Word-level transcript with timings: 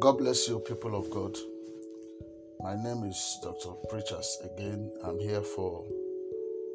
God 0.00 0.18
bless 0.18 0.46
you, 0.46 0.60
people 0.60 0.94
of 0.94 1.10
God. 1.10 1.36
My 2.60 2.76
name 2.76 3.02
is 3.02 3.38
Dr. 3.42 3.70
Preachers 3.90 4.38
again. 4.44 4.92
I'm 5.02 5.18
here 5.18 5.42
for 5.42 5.84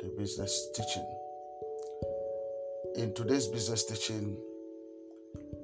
the 0.01 0.09
business 0.17 0.67
teaching. 0.75 1.05
In 2.97 3.13
today's 3.13 3.47
business 3.47 3.85
teaching, 3.85 4.35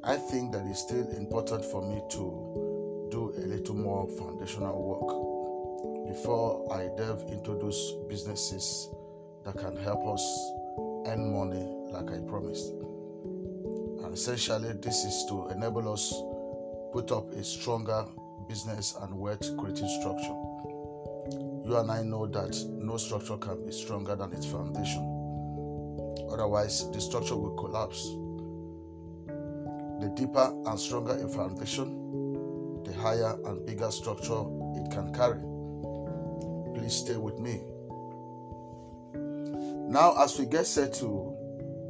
I 0.05 0.15
think 0.15 0.53
that 0.53 0.65
it's 0.67 0.79
still 0.79 1.05
important 1.17 1.65
for 1.65 1.81
me 1.81 2.01
to 2.11 3.09
do 3.11 3.33
a 3.35 3.43
little 3.45 3.75
more 3.75 4.07
foundational 4.07 4.81
work 4.81 6.15
before 6.15 6.65
I 6.73 6.87
delve 6.95 7.29
into 7.29 7.59
those 7.59 7.95
businesses 8.07 8.87
that 9.43 9.57
can 9.57 9.75
help 9.75 10.07
us 10.07 10.23
earn 11.07 11.33
money 11.33 11.67
like 11.91 12.09
I 12.09 12.19
promised. 12.21 12.71
And 14.01 14.13
essentially, 14.13 14.71
this 14.81 15.03
is 15.03 15.25
to 15.27 15.49
enable 15.49 15.91
us 15.91 16.13
put 16.91 17.11
up 17.11 17.31
a 17.31 17.43
stronger 17.43 18.05
business 18.47 18.95
and 19.01 19.13
wealth 19.13 19.55
creating 19.57 19.87
structure. 19.99 20.35
You 21.65 21.77
and 21.77 21.91
I 21.91 22.01
know 22.01 22.25
that 22.25 22.57
no 22.69 22.97
structure 22.97 23.37
can 23.37 23.65
be 23.65 23.71
stronger 23.71 24.15
than 24.15 24.33
its 24.33 24.45
foundation. 24.45 25.03
Otherwise, 26.31 26.89
the 26.91 26.99
structure 26.99 27.35
will 27.35 27.55
collapse. 27.55 28.03
The 30.01 30.09
deeper 30.15 30.53
and 30.65 30.79
stronger 30.79 31.13
a 31.13 31.27
foundation, 31.27 32.83
the 32.83 32.93
higher 32.93 33.37
and 33.45 33.65
bigger 33.65 33.91
structure 33.91 34.41
it 34.75 34.89
can 34.91 35.13
carry. 35.13 35.41
Please 36.73 36.95
stay 36.95 37.17
with 37.17 37.37
me. 37.39 37.61
Now, 39.91 40.15
as 40.23 40.39
we 40.39 40.45
get 40.45 40.65
set 40.65 40.93
to 40.95 41.35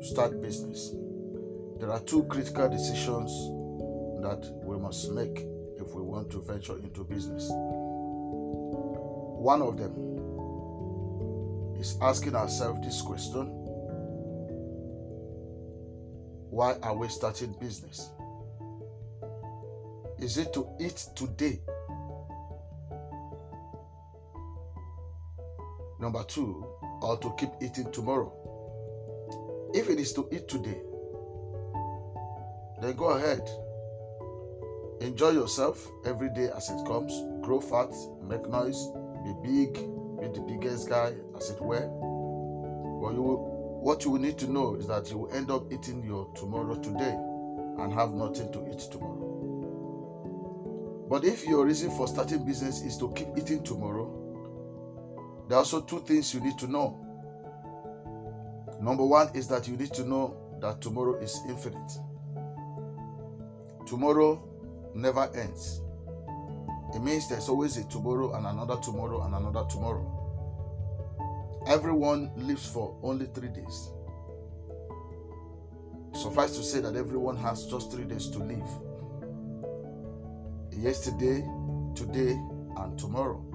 start 0.02 0.41
business, 0.41 0.91
there 1.79 1.91
are 1.91 1.99
two 2.01 2.23
critical 2.23 2.70
decisions 2.70 3.32
that 4.21 4.49
we 4.63 4.77
must 4.77 5.12
make 5.12 5.45
if 5.77 5.93
we 5.93 6.01
want 6.01 6.29
to 6.31 6.41
venture 6.41 6.77
into 6.77 7.03
business. 7.03 7.49
One 9.41 9.61
of 9.61 9.77
them 9.77 9.93
is 11.79 11.98
asking 12.01 12.35
ourselves 12.35 12.85
this 12.85 13.01
question 13.01 13.48
Why 16.49 16.76
are 16.84 16.95
we 16.95 17.07
starting 17.07 17.53
business? 17.59 18.09
Is 20.20 20.37
it 20.37 20.54
to 20.54 20.67
eat 20.79 21.07
today? 21.15 21.61
Number 25.99 26.23
two, 26.23 26.65
or 27.01 27.17
to 27.17 27.33
keep 27.37 27.49
eating 27.61 27.91
tomorrow? 27.91 28.33
If 29.73 29.89
it 29.89 29.99
is 29.99 30.11
to 30.13 30.27
eat 30.31 30.48
today, 30.48 30.81
then 32.81 32.95
go 32.95 33.09
ahead 33.11 33.48
Enjoy 35.01 35.29
yourself 35.29 35.87
every 36.05 36.29
day 36.29 36.49
as 36.55 36.69
it 36.69 36.85
comes. 36.85 37.13
Grow 37.41 37.61
fat, 37.61 37.93
make 38.21 38.45
noise, 38.49 38.91
be 39.23 39.33
big, 39.41 39.73
be 40.19 40.27
the 40.27 40.41
biggest 40.45 40.89
guy, 40.89 41.13
as 41.37 41.49
it 41.49 41.61
were. 41.61 41.87
But 43.01 43.13
you 43.13 43.21
will, 43.21 43.79
what 43.81 44.03
you 44.03 44.11
will 44.11 44.20
need 44.20 44.37
to 44.39 44.51
know 44.51 44.75
is 44.75 44.87
that 44.87 45.09
you 45.09 45.20
will 45.20 45.33
end 45.33 45.51
up 45.51 45.71
eating 45.71 46.03
your 46.03 46.29
tomorrow 46.35 46.75
today 46.75 47.15
and 47.79 47.93
have 47.93 48.11
nothing 48.11 48.51
to 48.51 48.67
eat 48.70 48.79
tomorrow. 48.91 49.27
But 51.09 51.23
if 51.23 51.45
your 51.47 51.65
reason 51.65 51.91
for 51.91 52.05
starting 52.07 52.43
business 52.45 52.81
is 52.81 52.97
to 52.97 53.09
keep 53.13 53.29
eating 53.37 53.63
tomorrow, 53.63 54.13
there 55.47 55.55
are 55.57 55.61
also 55.61 55.79
two 55.81 56.01
things 56.01 56.33
you 56.33 56.41
need 56.41 56.57
to 56.59 56.67
know. 56.67 56.99
Number 58.81 59.05
one 59.05 59.29
is 59.33 59.47
that 59.47 59.65
you 59.65 59.77
need 59.77 59.93
to 59.93 60.03
know 60.03 60.35
that 60.61 60.81
tomorrow 60.81 61.15
is 61.20 61.39
infinite. 61.47 61.91
Tomorrow 63.87 64.48
never 64.95 65.29
ends. 65.35 65.81
It 66.95 67.01
means 67.01 67.29
there's 67.29 67.50
always 67.50 67.77
a 67.77 67.83
tomorrow 67.85 68.33
and 68.35 68.45
another 68.47 68.77
tomorrow 68.81 69.23
and 69.23 69.35
another 69.35 69.67
tomorrow. 69.69 70.16
Everyone 71.67 72.31
lives 72.35 72.66
for 72.66 72.97
only 73.03 73.27
three 73.27 73.50
days. 73.50 73.89
Suffice 76.13 76.57
to 76.57 76.63
say 76.63 76.79
that 76.81 76.95
everyone 76.95 77.38
has 77.38 77.66
just 77.67 77.91
three 77.91 78.05
days 78.05 78.27
to 78.29 78.39
live 78.39 78.67
yesterday, 80.75 81.47
today, 81.95 82.39
and 82.77 82.97
tomorrow. 82.97 83.45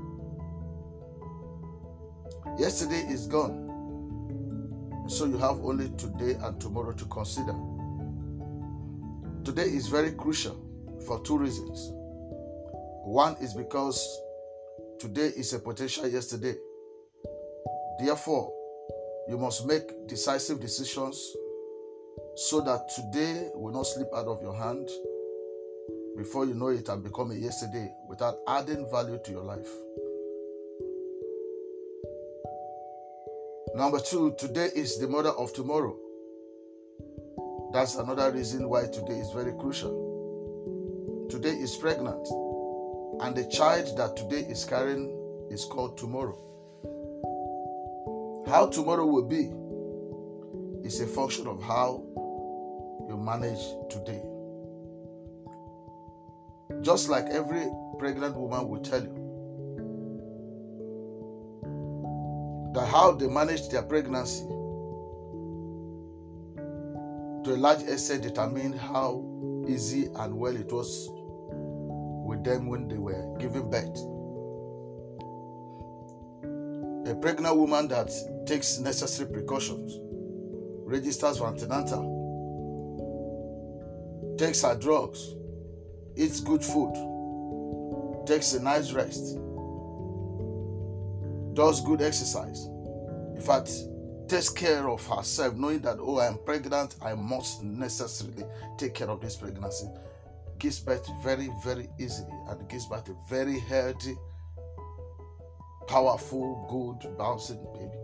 Yesterday 2.59 3.01
is 3.09 3.27
gone, 3.27 5.05
so 5.09 5.25
you 5.25 5.39
have 5.39 5.59
only 5.65 5.89
today 5.97 6.37
and 6.41 6.61
tomorrow 6.61 6.93
to 6.93 7.05
consider. 7.07 7.55
Today 9.45 9.65
is 9.65 9.89
very 9.89 10.13
crucial 10.13 10.64
for 11.07 11.21
two 11.23 11.39
reasons. 11.39 11.91
One 13.05 13.37
is 13.41 13.53
because 13.53 14.21
today 14.99 15.31
is 15.37 15.53
a 15.53 15.59
potential 15.59 16.09
yesterday. 16.09 16.55
Therefore, 17.99 18.53
you 19.29 19.37
must 19.39 19.67
make 19.67 20.09
decisive 20.09 20.61
decisions 20.61 21.17
so 22.37 22.61
that 22.63 22.89
today 22.95 23.51
will 23.55 23.73
not 23.73 23.87
slip 23.87 24.09
out 24.15 24.27
of 24.27 24.43
your 24.43 24.57
hand 24.57 24.89
before 26.17 26.47
you 26.47 26.55
know 26.55 26.69
it 26.69 26.89
and 26.89 27.03
become 27.03 27.31
a 27.31 27.35
yesterday 27.35 27.93
without 28.09 28.37
adding 28.49 28.91
value 28.91 29.19
to 29.25 29.31
your 29.31 29.45
life. 29.45 29.69
Number 33.75 34.01
two, 34.01 34.35
today 34.39 34.71
is 34.75 34.99
the 34.99 35.09
mother 35.09 35.31
of 35.31 35.53
tomorrow. 35.53 35.97
That's 37.73 37.97
another 37.97 38.31
reason 38.31 38.69
why 38.69 38.87
today 38.87 39.19
is 39.19 39.31
very 39.33 39.53
crucial 39.59 40.14
today 41.31 41.51
is 41.51 41.77
pregnant, 41.77 42.27
and 43.21 43.37
the 43.37 43.45
child 43.51 43.97
that 43.97 44.17
today 44.17 44.47
is 44.49 44.65
carrying 44.65 45.11
is 45.51 45.65
called 45.65 45.97
tomorrow. 45.97 46.39
How 48.47 48.67
tomorrow 48.67 49.07
will 49.07 49.27
be 49.27 49.51
is 50.87 51.01
a 51.01 51.07
function 51.07 51.47
of 51.47 51.63
how 51.63 52.05
you 53.09 53.17
manage 53.17 53.61
today. 53.91 54.23
Just 56.83 57.09
like 57.09 57.27
every 57.27 57.71
pregnant 57.99 58.37
woman 58.37 58.69
will 58.69 58.81
tell 58.81 59.03
you, 59.03 59.21
that 62.75 62.87
how 62.89 63.13
they 63.13 63.29
managed 63.29 63.71
their 63.71 63.83
pregnancy 63.83 64.45
to 67.45 67.55
a 67.55 67.57
large 67.57 67.83
extent 67.83 68.23
determined 68.23 68.75
how 68.75 69.23
easy 69.69 70.07
and 70.17 70.37
well 70.37 70.57
it 70.57 70.73
was 70.73 71.11
with 72.35 72.45
them 72.45 72.67
when 72.67 72.89
they 72.89 72.99
were 72.99 73.37
giving 73.39 73.71
birth. 73.71 73.97
A 77.07 77.15
pregnant 77.15 77.57
woman 77.57 77.89
that 77.89 78.11
takes 78.47 78.79
necessary 78.79 79.31
precautions, 79.31 79.99
registers 80.85 81.39
for 81.39 81.49
antenatal, 81.49 82.13
takes 84.39 84.63
her 84.63 84.75
drugs, 84.75 85.35
eats 86.17 86.41
good 86.41 86.65
food, 86.65 86.95
takes 88.27 88.55
a 88.55 88.63
nice 88.63 88.93
rest, 88.93 89.37
does 91.55 91.81
good 91.83 92.03
exercise. 92.03 92.67
In 93.37 93.43
fact, 93.43 93.71
takes 94.29 94.49
care 94.49 94.89
of 94.89 95.07
herself, 95.07 95.55
knowing 95.55 95.81
that, 95.81 95.99
oh, 96.01 96.19
I 96.19 96.27
am 96.27 96.39
pregnant, 96.45 96.97
I 97.03 97.15
must 97.15 97.63
necessarily 97.63 98.45
take 98.79 98.95
care 98.95 99.11
of 99.11 99.21
this 99.21 99.37
pregnancy 99.37 99.87
gives 100.59 100.81
birth 100.81 101.09
very, 101.23 101.51
very 101.63 101.89
easily 101.99 102.33
and 102.49 102.69
gives 102.69 102.87
birth 102.87 103.09
a 103.09 103.17
very 103.29 103.59
healthy, 103.59 104.17
powerful, 105.87 106.67
good, 106.71 107.17
bouncing 107.17 107.65
baby. 107.75 107.99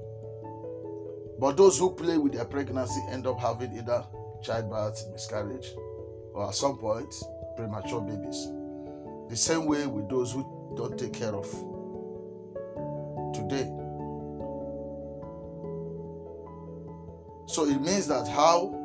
But 1.39 1.57
those 1.57 1.79
who 1.79 1.95
play 1.95 2.19
with 2.19 2.33
their 2.35 2.45
pregnancy 2.45 3.01
end 3.11 3.27
up 3.27 3.41
having 3.41 3.77
either 3.77 4.05
childbirth, 4.43 5.03
miscarriage, 5.13 5.69
or 6.35 6.49
at 6.49 6.55
some 6.55 6.77
point, 6.79 7.15
premature 7.57 8.01
babies. 8.01 8.49
The 9.29 9.37
same 9.37 9.67
way 9.67 9.87
with 9.87 10.09
those 10.09 10.33
who 10.33 10.75
don't 10.77 10.99
take 10.99 11.13
care 11.13 11.35
of 11.35 11.49
today. 13.35 13.71
So 17.47 17.65
it 17.65 17.81
means 17.81 18.07
that 18.07 18.29
how 18.29 18.77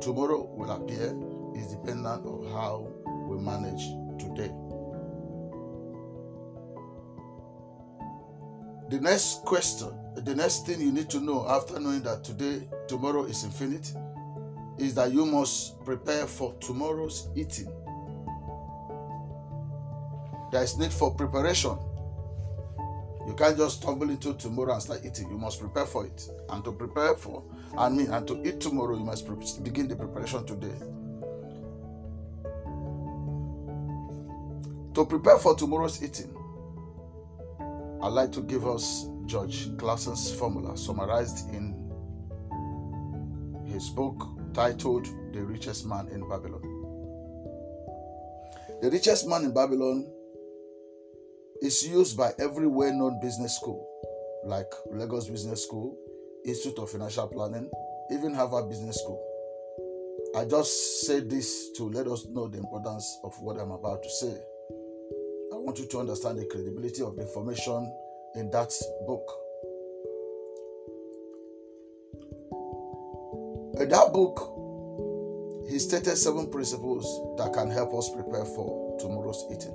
tomorrow 0.00 0.42
will 0.42 0.70
appear 0.70 1.14
is 1.54 1.68
dependent 1.68 2.26
on 2.26 2.48
how 2.52 2.88
we 3.28 3.38
manage 3.38 3.82
today. 4.18 4.52
The 8.90 9.00
next 9.00 9.44
question, 9.44 9.88
the 10.16 10.34
next 10.34 10.66
thing 10.66 10.80
you 10.80 10.92
need 10.92 11.08
to 11.10 11.20
know 11.20 11.46
after 11.48 11.80
knowing 11.80 12.02
that 12.02 12.22
today, 12.22 12.68
tomorrow 12.86 13.24
is 13.24 13.42
infinite, 13.44 13.92
is 14.78 14.94
that 14.94 15.12
you 15.12 15.24
must 15.24 15.82
prepare 15.84 16.26
for 16.26 16.54
tomorrow's 16.60 17.28
eating. 17.34 17.72
There 20.52 20.62
is 20.62 20.76
need 20.76 20.92
for 20.92 21.14
preparation. 21.14 21.76
You 23.26 23.34
can't 23.34 23.56
just 23.56 23.80
stumble 23.80 24.10
into 24.10 24.34
tomorrow 24.34 24.74
and 24.74 24.82
start 24.82 25.00
eating. 25.04 25.30
You 25.30 25.38
must 25.38 25.58
prepare 25.58 25.86
for 25.86 26.04
it. 26.04 26.28
And 26.50 26.62
to 26.64 26.72
prepare 26.72 27.14
for, 27.14 27.42
I 27.76 27.88
mean, 27.88 28.08
and 28.12 28.28
to 28.28 28.46
eat 28.46 28.60
tomorrow, 28.60 28.96
you 28.96 29.04
must 29.04 29.26
begin 29.64 29.88
the 29.88 29.96
preparation 29.96 30.44
today. 30.44 30.74
To 34.94 35.04
prepare 35.04 35.38
for 35.38 35.56
tomorrow's 35.56 36.00
eating, 36.04 36.32
I'd 38.00 38.12
like 38.12 38.30
to 38.30 38.42
give 38.42 38.64
us 38.64 39.06
George 39.26 39.66
Clason's 39.76 40.32
formula 40.32 40.76
summarized 40.76 41.48
in 41.52 41.74
his 43.66 43.88
book 43.88 44.24
titled 44.52 45.06
The 45.32 45.42
Richest 45.44 45.84
Man 45.84 46.06
in 46.08 46.28
Babylon. 46.28 46.62
The 48.82 48.90
richest 48.90 49.26
man 49.26 49.44
in 49.44 49.52
Babylon 49.52 50.06
is 51.60 51.84
used 51.84 52.16
by 52.16 52.30
every 52.38 52.68
well 52.68 52.92
known 52.94 53.18
business 53.20 53.56
school, 53.56 53.84
like 54.44 54.70
Lagos 54.92 55.28
Business 55.28 55.64
School, 55.64 55.98
Institute 56.44 56.78
of 56.78 56.90
Financial 56.90 57.26
Planning, 57.26 57.68
even 58.12 58.32
Harvard 58.32 58.68
Business 58.68 59.00
School. 59.00 59.20
I 60.36 60.44
just 60.44 61.00
say 61.06 61.18
this 61.18 61.72
to 61.78 61.88
let 61.88 62.06
us 62.06 62.26
know 62.26 62.46
the 62.46 62.58
importance 62.58 63.18
of 63.24 63.34
what 63.40 63.58
I'm 63.58 63.72
about 63.72 64.04
to 64.04 64.10
say. 64.10 64.36
Want 65.64 65.78
you 65.78 65.86
to 65.86 65.98
understand 66.00 66.38
the 66.38 66.44
credibility 66.44 67.02
of 67.02 67.16
the 67.16 67.22
information 67.22 67.90
in 68.34 68.50
that 68.50 68.70
book. 69.06 69.26
In 73.80 73.88
that 73.88 74.12
book, 74.12 75.66
he 75.66 75.78
stated 75.78 76.16
seven 76.18 76.50
principles 76.50 77.06
that 77.38 77.54
can 77.54 77.70
help 77.70 77.94
us 77.94 78.10
prepare 78.10 78.44
for 78.44 78.98
tomorrow's 79.00 79.42
eating. 79.50 79.72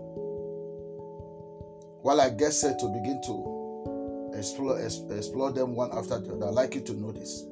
While 2.04 2.22
I 2.22 2.30
get 2.30 2.54
set 2.54 2.78
to 2.82 2.88
begin 2.90 3.20
to 3.24 4.34
explore, 4.38 4.80
explore 4.80 5.52
them 5.52 5.74
one 5.74 5.90
after 5.92 6.20
the 6.20 6.36
other, 6.36 6.50
I'd 6.50 6.54
like 6.54 6.76
you 6.76 6.82
to 6.82 6.94
notice 6.94 7.46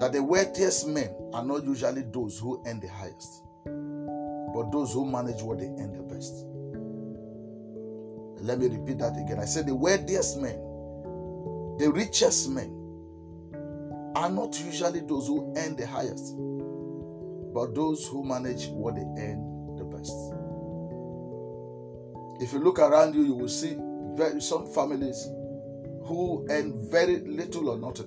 that 0.00 0.12
the 0.12 0.20
wealthiest 0.20 0.88
men 0.88 1.14
are 1.32 1.44
not 1.44 1.64
usually 1.64 2.02
those 2.02 2.40
who 2.40 2.60
earn 2.66 2.80
the 2.80 2.88
highest, 2.88 3.44
but 3.64 4.72
those 4.72 4.92
who 4.92 5.06
manage 5.06 5.42
what 5.42 5.60
they 5.60 5.66
earn 5.66 5.92
the 5.92 6.02
best. 6.12 6.44
Let 8.46 8.60
me 8.60 8.68
repeat 8.68 8.98
that 8.98 9.16
again. 9.18 9.40
I 9.40 9.44
said 9.44 9.66
the 9.66 9.74
wealthiest 9.74 10.38
men, 10.40 10.56
the 11.78 11.90
richest 11.92 12.48
men, 12.48 12.70
are 14.14 14.30
not 14.30 14.58
usually 14.64 15.00
those 15.00 15.26
who 15.26 15.52
earn 15.56 15.74
the 15.74 15.84
highest, 15.84 16.36
but 17.52 17.74
those 17.74 18.06
who 18.06 18.22
manage 18.22 18.68
what 18.68 18.94
they 18.94 19.02
earn 19.02 19.74
the 19.76 19.84
best. 19.84 20.12
If 22.40 22.52
you 22.52 22.60
look 22.60 22.78
around 22.78 23.16
you, 23.16 23.24
you 23.24 23.34
will 23.34 23.48
see 23.48 23.76
very, 24.14 24.40
some 24.40 24.66
families 24.72 25.26
who 26.04 26.46
earn 26.48 26.88
very 26.88 27.18
little 27.18 27.68
or 27.70 27.78
nothing 27.78 28.06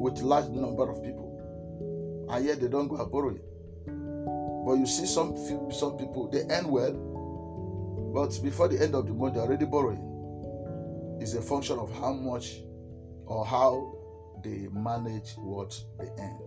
with 0.00 0.20
large 0.20 0.50
number 0.50 0.90
of 0.90 1.02
people, 1.02 2.26
and 2.30 2.44
yet 2.44 2.60
they 2.60 2.68
don't 2.68 2.88
go 2.88 2.96
and. 2.96 3.40
But 4.66 4.74
you 4.74 4.86
see 4.86 5.06
some 5.06 5.34
some 5.72 5.96
people 5.96 6.28
they 6.28 6.42
earn 6.50 6.68
well, 6.68 6.92
but 8.12 8.38
before 8.42 8.68
the 8.68 8.82
end 8.82 8.94
of 8.94 9.06
the 9.06 9.12
month 9.12 9.34
they're 9.34 9.42
already 9.44 9.66
borrowing. 9.66 11.18
It's 11.20 11.34
a 11.34 11.42
function 11.42 11.78
of 11.78 11.92
how 11.92 12.12
much 12.12 12.60
or 13.26 13.44
how 13.44 13.94
they 14.42 14.68
manage 14.72 15.32
what 15.36 15.78
they 15.98 16.08
earn. 16.18 16.38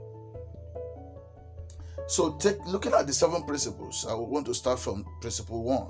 So 2.07 2.37
take 2.37 2.57
looking 2.65 2.93
at 2.93 3.07
the 3.07 3.13
seven 3.13 3.43
principles, 3.43 4.05
I 4.09 4.13
want 4.15 4.45
to 4.47 4.53
start 4.53 4.79
from 4.79 5.05
principle 5.21 5.63
one. 5.63 5.87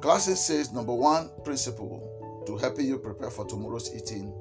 Clason 0.00 0.36
says 0.36 0.72
number 0.72 0.94
one 0.94 1.30
principle 1.44 2.42
to 2.46 2.56
help 2.56 2.80
you 2.80 2.98
prepare 2.98 3.30
for 3.30 3.46
tomorrow's 3.46 3.94
eating 3.94 4.32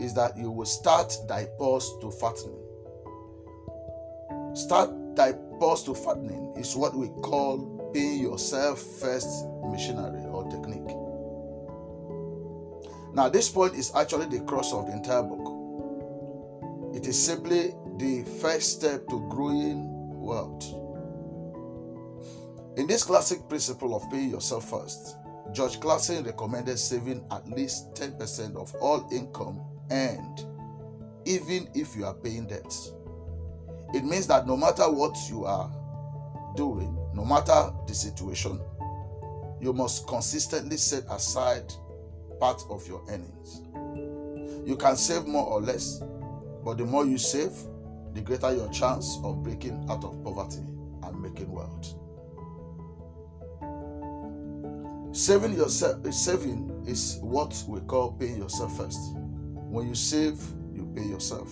is 0.00 0.14
that 0.14 0.36
you 0.36 0.50
will 0.50 0.66
start 0.66 1.14
thy 1.28 1.46
purse 1.58 1.92
to 2.00 2.10
fattening. 2.10 2.58
Start 4.54 4.90
thy 5.16 5.32
purse 5.60 5.82
to 5.84 5.94
fattening 5.94 6.54
is 6.56 6.74
what 6.76 6.94
we 6.94 7.08
call 7.22 7.71
being 7.92 8.20
yourself 8.20 8.80
first 9.00 9.28
missionary 9.70 10.24
or 10.26 10.48
technique. 10.50 10.96
Now, 13.14 13.28
this 13.28 13.48
point 13.48 13.74
is 13.74 13.92
actually 13.94 14.26
the 14.26 14.44
cross 14.44 14.72
of 14.72 14.86
the 14.86 14.92
entire 14.92 15.22
book. 15.22 16.96
It 16.96 17.06
is 17.06 17.22
simply 17.22 17.74
the 17.98 18.24
first 18.40 18.78
step 18.80 19.06
to 19.08 19.28
growing 19.28 19.86
wealth. 20.20 20.64
In 22.78 22.86
this 22.86 23.04
classic 23.04 23.46
principle 23.48 23.94
of 23.94 24.10
paying 24.10 24.30
yourself 24.30 24.70
first, 24.70 25.16
George 25.52 25.78
Clason 25.78 26.24
recommended 26.24 26.78
saving 26.78 27.22
at 27.30 27.46
least 27.50 27.92
10% 27.94 28.56
of 28.56 28.74
all 28.76 29.06
income 29.12 29.60
earned, 29.90 30.46
even 31.26 31.68
if 31.74 31.94
you 31.94 32.06
are 32.06 32.14
paying 32.14 32.46
debts. 32.46 32.92
It 33.92 34.04
means 34.04 34.26
that 34.28 34.46
no 34.46 34.56
matter 34.56 34.90
what 34.90 35.14
you 35.28 35.44
are 35.44 35.70
doing, 36.56 36.96
no 37.14 37.24
matter 37.24 37.72
the 37.86 37.94
situation, 37.94 38.60
you 39.60 39.72
must 39.72 40.06
consistently 40.06 40.76
set 40.76 41.04
aside 41.10 41.72
part 42.40 42.62
of 42.68 42.86
your 42.88 43.02
earnings. 43.08 43.62
You 44.68 44.76
can 44.76 44.96
save 44.96 45.26
more 45.26 45.46
or 45.46 45.60
less, 45.60 46.02
but 46.64 46.78
the 46.78 46.84
more 46.84 47.04
you 47.04 47.18
save, 47.18 47.52
the 48.14 48.20
greater 48.20 48.54
your 48.54 48.68
chance 48.70 49.18
of 49.24 49.42
breaking 49.42 49.86
out 49.88 50.04
of 50.04 50.22
poverty 50.24 50.62
and 51.04 51.22
making 51.22 51.50
wealth. 51.50 51.94
Saving 55.14 55.54
yourself, 55.54 56.04
eh, 56.06 56.10
saving 56.10 56.84
is 56.86 57.18
what 57.20 57.62
we 57.68 57.80
call 57.80 58.12
paying 58.12 58.38
yourself 58.38 58.76
first. 58.78 58.98
When 59.14 59.86
you 59.86 59.94
save, 59.94 60.40
you 60.74 60.90
pay 60.96 61.04
yourself. 61.04 61.50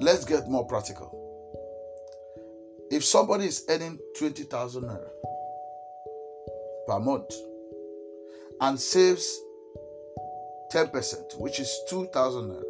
Let's 0.00 0.24
get 0.24 0.48
more 0.48 0.66
practical. 0.66 1.23
If 2.90 3.04
somebody 3.04 3.46
is 3.46 3.64
earning 3.68 3.98
20,000 4.18 4.82
naira 4.84 5.10
per 6.86 7.00
month 7.00 7.32
and 8.60 8.78
saves 8.78 9.40
10%, 10.72 11.38
which 11.38 11.60
is 11.60 11.80
2,000 11.88 12.50
naira, 12.50 12.62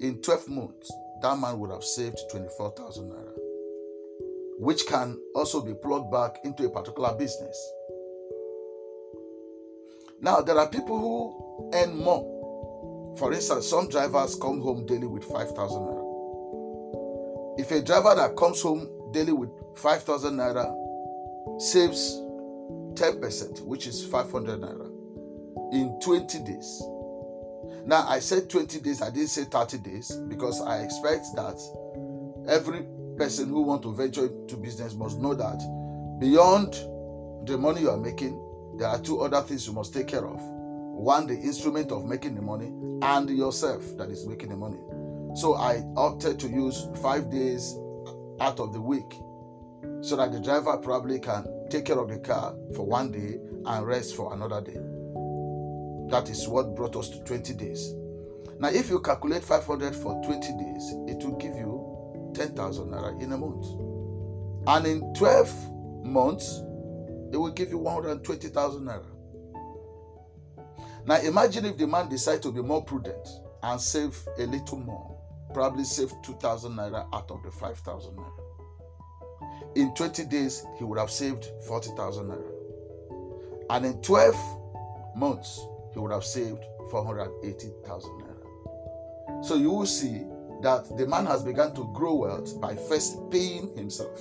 in 0.00 0.20
12 0.20 0.48
months, 0.48 0.90
that 1.22 1.38
man 1.38 1.58
would 1.58 1.70
have 1.70 1.84
saved 1.84 2.18
24,000 2.30 3.08
naira, 3.08 3.32
which 4.58 4.86
can 4.86 5.18
also 5.34 5.62
be 5.62 5.72
plugged 5.74 6.10
back 6.10 6.38
into 6.44 6.66
a 6.66 6.70
particular 6.70 7.14
business. 7.14 7.72
Now, 10.20 10.40
there 10.40 10.58
are 10.58 10.68
people 10.68 10.98
who 10.98 11.70
earn 11.74 11.96
more. 11.96 13.14
For 13.18 13.32
instance, 13.32 13.68
some 13.68 13.88
drivers 13.88 14.34
come 14.34 14.60
home 14.60 14.84
daily 14.86 15.06
with 15.06 15.24
5,000 15.24 15.56
naira. 15.56 15.95
If 17.66 17.72
a 17.72 17.82
driver 17.82 18.14
that 18.14 18.36
comes 18.36 18.62
home 18.62 18.88
daily 19.10 19.32
with 19.32 19.50
5,000 19.74 20.36
naira 20.36 21.60
saves 21.60 22.12
10%, 22.94 23.62
which 23.62 23.88
is 23.88 24.04
500 24.04 24.60
naira, 24.60 24.86
in 25.72 25.98
20 26.00 26.44
days, 26.44 26.82
now, 27.84 28.06
I 28.06 28.20
said 28.20 28.48
20 28.48 28.78
days, 28.78 29.02
I 29.02 29.10
didn't 29.10 29.30
say 29.30 29.44
30 29.44 29.78
days 29.78 30.12
because 30.28 30.60
I 30.60 30.82
expect 30.82 31.26
that 31.34 31.60
every 32.48 32.86
person 33.16 33.48
who 33.48 33.62
want 33.62 33.82
to 33.82 33.92
venture 33.92 34.26
into 34.26 34.56
business 34.56 34.94
must 34.94 35.18
know 35.18 35.34
that 35.34 35.58
beyond 36.20 36.72
the 37.48 37.58
money 37.58 37.80
you 37.80 37.90
are 37.90 37.96
making, 37.96 38.40
there 38.78 38.86
are 38.86 39.00
two 39.00 39.22
other 39.22 39.40
things 39.40 39.66
you 39.66 39.72
must 39.72 39.92
take 39.92 40.06
care 40.06 40.24
of. 40.24 40.40
One, 40.40 41.26
the 41.26 41.34
instrument 41.34 41.90
of 41.90 42.04
making 42.04 42.36
the 42.36 42.42
money, 42.42 42.72
and 43.02 43.28
yourself 43.28 43.82
that 43.96 44.10
is 44.10 44.24
making 44.24 44.50
the 44.50 44.56
money. 44.56 44.78
So 45.36 45.54
I 45.54 45.82
opted 45.96 46.40
to 46.40 46.48
use 46.48 46.88
five 47.02 47.30
days 47.30 47.76
out 48.40 48.58
of 48.58 48.72
the 48.72 48.80
week 48.80 49.12
so 50.00 50.16
that 50.16 50.32
the 50.32 50.40
driver 50.40 50.78
probably 50.78 51.18
can 51.20 51.46
take 51.68 51.84
care 51.84 51.98
of 51.98 52.08
the 52.08 52.18
car 52.18 52.54
for 52.74 52.86
one 52.86 53.12
day 53.12 53.38
and 53.66 53.86
rest 53.86 54.16
for 54.16 54.32
another 54.32 54.62
day. 54.62 54.80
That 56.10 56.30
is 56.30 56.48
what 56.48 56.74
brought 56.74 56.96
us 56.96 57.10
to 57.10 57.18
20 57.24 57.52
days. 57.52 57.92
Now, 58.58 58.68
if 58.68 58.88
you 58.88 58.98
calculate 59.00 59.44
500 59.44 59.94
for 59.94 60.14
20 60.24 60.40
days, 60.40 60.94
it 61.06 61.22
will 61.22 61.36
give 61.36 61.54
you 61.54 62.32
10,000 62.34 62.88
naira 62.88 63.20
in 63.20 63.32
a 63.32 63.36
month. 63.36 63.66
And 64.66 64.86
in 64.86 65.12
12 65.14 66.04
months, 66.06 66.62
it 67.30 67.36
will 67.36 67.52
give 67.52 67.68
you 67.68 67.78
120,000 67.78 68.82
naira. 68.86 69.04
Now, 71.04 71.16
imagine 71.16 71.66
if 71.66 71.76
the 71.76 71.86
man 71.86 72.08
decides 72.08 72.40
to 72.40 72.52
be 72.52 72.62
more 72.62 72.82
prudent 72.82 73.28
and 73.62 73.78
save 73.78 74.18
a 74.38 74.46
little 74.46 74.78
more, 74.78 75.15
probably 75.52 75.84
save 75.84 76.12
2,000 76.22 76.72
naira 76.72 77.06
out 77.12 77.30
of 77.30 77.42
the 77.42 77.50
5,000 77.50 78.14
naira. 78.14 78.46
In 79.74 79.94
20 79.94 80.24
days, 80.24 80.64
he 80.78 80.84
would 80.84 80.98
have 80.98 81.10
saved 81.10 81.50
40,000 81.66 82.26
naira. 82.26 82.52
And 83.70 83.86
in 83.86 84.00
12 84.02 85.16
months, 85.16 85.60
he 85.92 85.98
would 85.98 86.12
have 86.12 86.24
saved 86.24 86.64
480,000 86.90 88.10
naira. 88.10 89.44
So 89.44 89.56
you 89.56 89.70
will 89.70 89.86
see 89.86 90.24
that 90.62 90.96
the 90.96 91.06
man 91.06 91.26
has 91.26 91.42
begun 91.42 91.74
to 91.74 91.90
grow 91.92 92.14
wealth 92.14 92.60
by 92.60 92.74
first 92.74 93.18
paying 93.30 93.76
himself. 93.76 94.20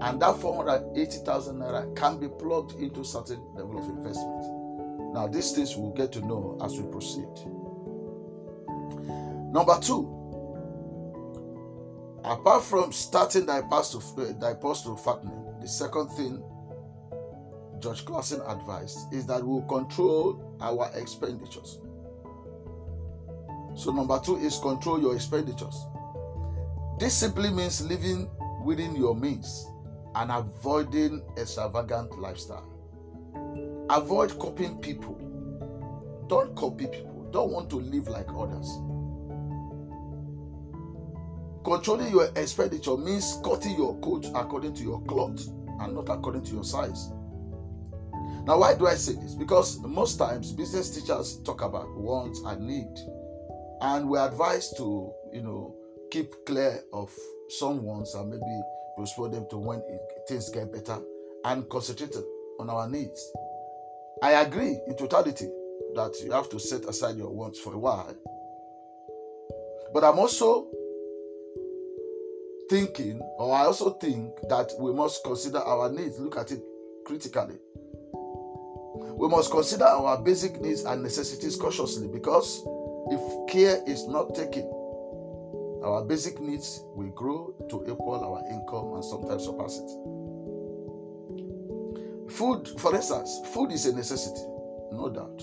And 0.00 0.22
that 0.22 0.36
480,000 0.40 1.56
naira 1.56 1.96
can 1.96 2.18
be 2.18 2.28
plugged 2.28 2.80
into 2.80 3.04
certain 3.04 3.42
level 3.54 3.78
of 3.78 3.84
investment. 3.84 5.14
Now, 5.14 5.26
these 5.26 5.52
things 5.52 5.74
we'll 5.76 5.90
get 5.90 6.12
to 6.12 6.20
know 6.20 6.58
as 6.62 6.78
we 6.78 6.88
proceed. 6.90 7.26
Number 9.52 9.78
two, 9.80 10.18
Apart 12.28 12.64
from 12.64 12.92
starting 12.92 13.46
path 13.70 13.90
to 13.92 13.98
uh, 13.98 14.32
to 14.84 14.96
fattening, 14.96 15.46
the 15.62 15.66
second 15.66 16.08
thing 16.08 16.42
George 17.80 18.04
Clason 18.04 18.42
advised 18.46 18.98
is 19.14 19.24
that 19.26 19.42
we'll 19.42 19.62
control 19.62 20.56
our 20.60 20.90
expenditures. 20.94 21.78
So, 23.76 23.92
number 23.92 24.20
two 24.22 24.36
is 24.36 24.58
control 24.58 25.00
your 25.00 25.14
expenditures. 25.14 25.86
This 26.98 27.14
simply 27.14 27.50
means 27.50 27.80
living 27.86 28.28
within 28.62 28.94
your 28.94 29.14
means 29.14 29.66
and 30.16 30.30
avoiding 30.30 31.22
extravagant 31.38 32.18
lifestyle. 32.18 32.68
Avoid 33.88 34.38
copying 34.38 34.78
people. 34.80 35.14
Don't 36.28 36.54
copy 36.56 36.88
people. 36.88 37.28
Don't 37.32 37.52
want 37.52 37.70
to 37.70 37.76
live 37.76 38.08
like 38.08 38.28
others. 38.36 38.68
Controlling 41.68 42.10
your 42.10 42.30
expenditure 42.34 42.96
means 42.96 43.40
cutting 43.44 43.76
your 43.76 43.94
coat 44.00 44.24
according 44.34 44.72
to 44.72 44.82
your 44.82 45.02
cloth 45.02 45.46
and 45.80 45.94
not 45.94 46.08
according 46.08 46.42
to 46.44 46.54
your 46.54 46.64
size. 46.64 47.10
Now, 48.46 48.60
why 48.60 48.74
do 48.74 48.86
I 48.86 48.94
say 48.94 49.12
this? 49.12 49.34
Because 49.34 49.78
most 49.80 50.16
times 50.16 50.50
business 50.52 50.88
teachers 50.88 51.42
talk 51.44 51.60
about 51.60 51.94
wants 51.94 52.40
and 52.46 52.66
need, 52.66 52.98
and 53.82 54.08
we're 54.08 54.26
advised 54.26 54.78
to, 54.78 55.12
you 55.30 55.42
know, 55.42 55.76
keep 56.10 56.32
clear 56.46 56.80
of 56.94 57.12
some 57.58 57.82
wants 57.82 58.14
and 58.14 58.30
maybe 58.30 58.62
postpone 58.96 59.32
them 59.32 59.46
to 59.50 59.58
when 59.58 59.80
it, 59.80 60.00
things 60.26 60.48
get 60.48 60.72
better 60.72 60.98
and 61.44 61.68
concentrate 61.68 62.16
on 62.60 62.70
our 62.70 62.88
needs. 62.88 63.30
I 64.22 64.40
agree 64.40 64.80
in 64.86 64.96
totality 64.96 65.50
that 65.96 66.14
you 66.24 66.32
have 66.32 66.48
to 66.48 66.58
set 66.58 66.86
aside 66.86 67.18
your 67.18 67.28
wants 67.28 67.60
for 67.60 67.74
a 67.74 67.78
while, 67.78 68.16
but 69.92 70.02
I'm 70.02 70.18
also 70.18 70.68
thinking, 72.68 73.20
or 73.38 73.54
I 73.54 73.64
also 73.64 73.90
think 73.90 74.34
that 74.48 74.72
we 74.78 74.92
must 74.92 75.24
consider 75.24 75.58
our 75.58 75.90
needs, 75.90 76.18
look 76.18 76.36
at 76.36 76.50
it 76.50 76.62
critically. 77.04 77.56
We 79.18 79.28
must 79.28 79.50
consider 79.50 79.84
our 79.84 80.22
basic 80.22 80.60
needs 80.60 80.84
and 80.84 81.02
necessities 81.02 81.56
cautiously 81.56 82.08
because 82.08 82.62
if 83.10 83.50
care 83.50 83.82
is 83.86 84.06
not 84.06 84.34
taken, 84.34 84.64
our 85.82 86.04
basic 86.04 86.40
needs 86.40 86.82
will 86.94 87.10
grow 87.10 87.54
to 87.70 87.82
equal 87.82 88.22
our 88.24 88.42
income 88.50 88.94
and 88.94 89.04
sometimes 89.04 89.44
surpass 89.44 89.78
it. 89.78 89.90
Food, 92.30 92.68
for 92.78 92.94
instance, 92.94 93.40
food 93.52 93.72
is 93.72 93.86
a 93.86 93.94
necessity, 93.94 94.42
no 94.92 95.08
doubt. 95.12 95.42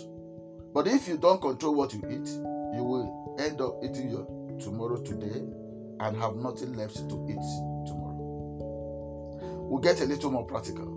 But 0.74 0.88
if 0.88 1.08
you 1.08 1.17
don't 1.17 1.41
control 1.41 1.74
what 1.75 1.94
you 1.94 2.00
eat, 2.10 2.29
you 2.75 2.84
will 2.84 3.36
end 3.39 3.62
up 3.62 3.79
eating 3.84 4.10
your 4.10 4.27
tomorrow 4.60 4.98
today 5.01 5.41
and 6.00 6.18
have 6.18 6.36
nothing 6.36 6.75
left 6.75 6.96
to 7.10 7.25
eat 7.30 7.46
tomorrow. 7.88 8.18
We'll 9.70 9.82
get 9.82 10.02
a 10.02 10.06
little 10.06 10.32
more 10.32 10.46
practical. 10.46 10.92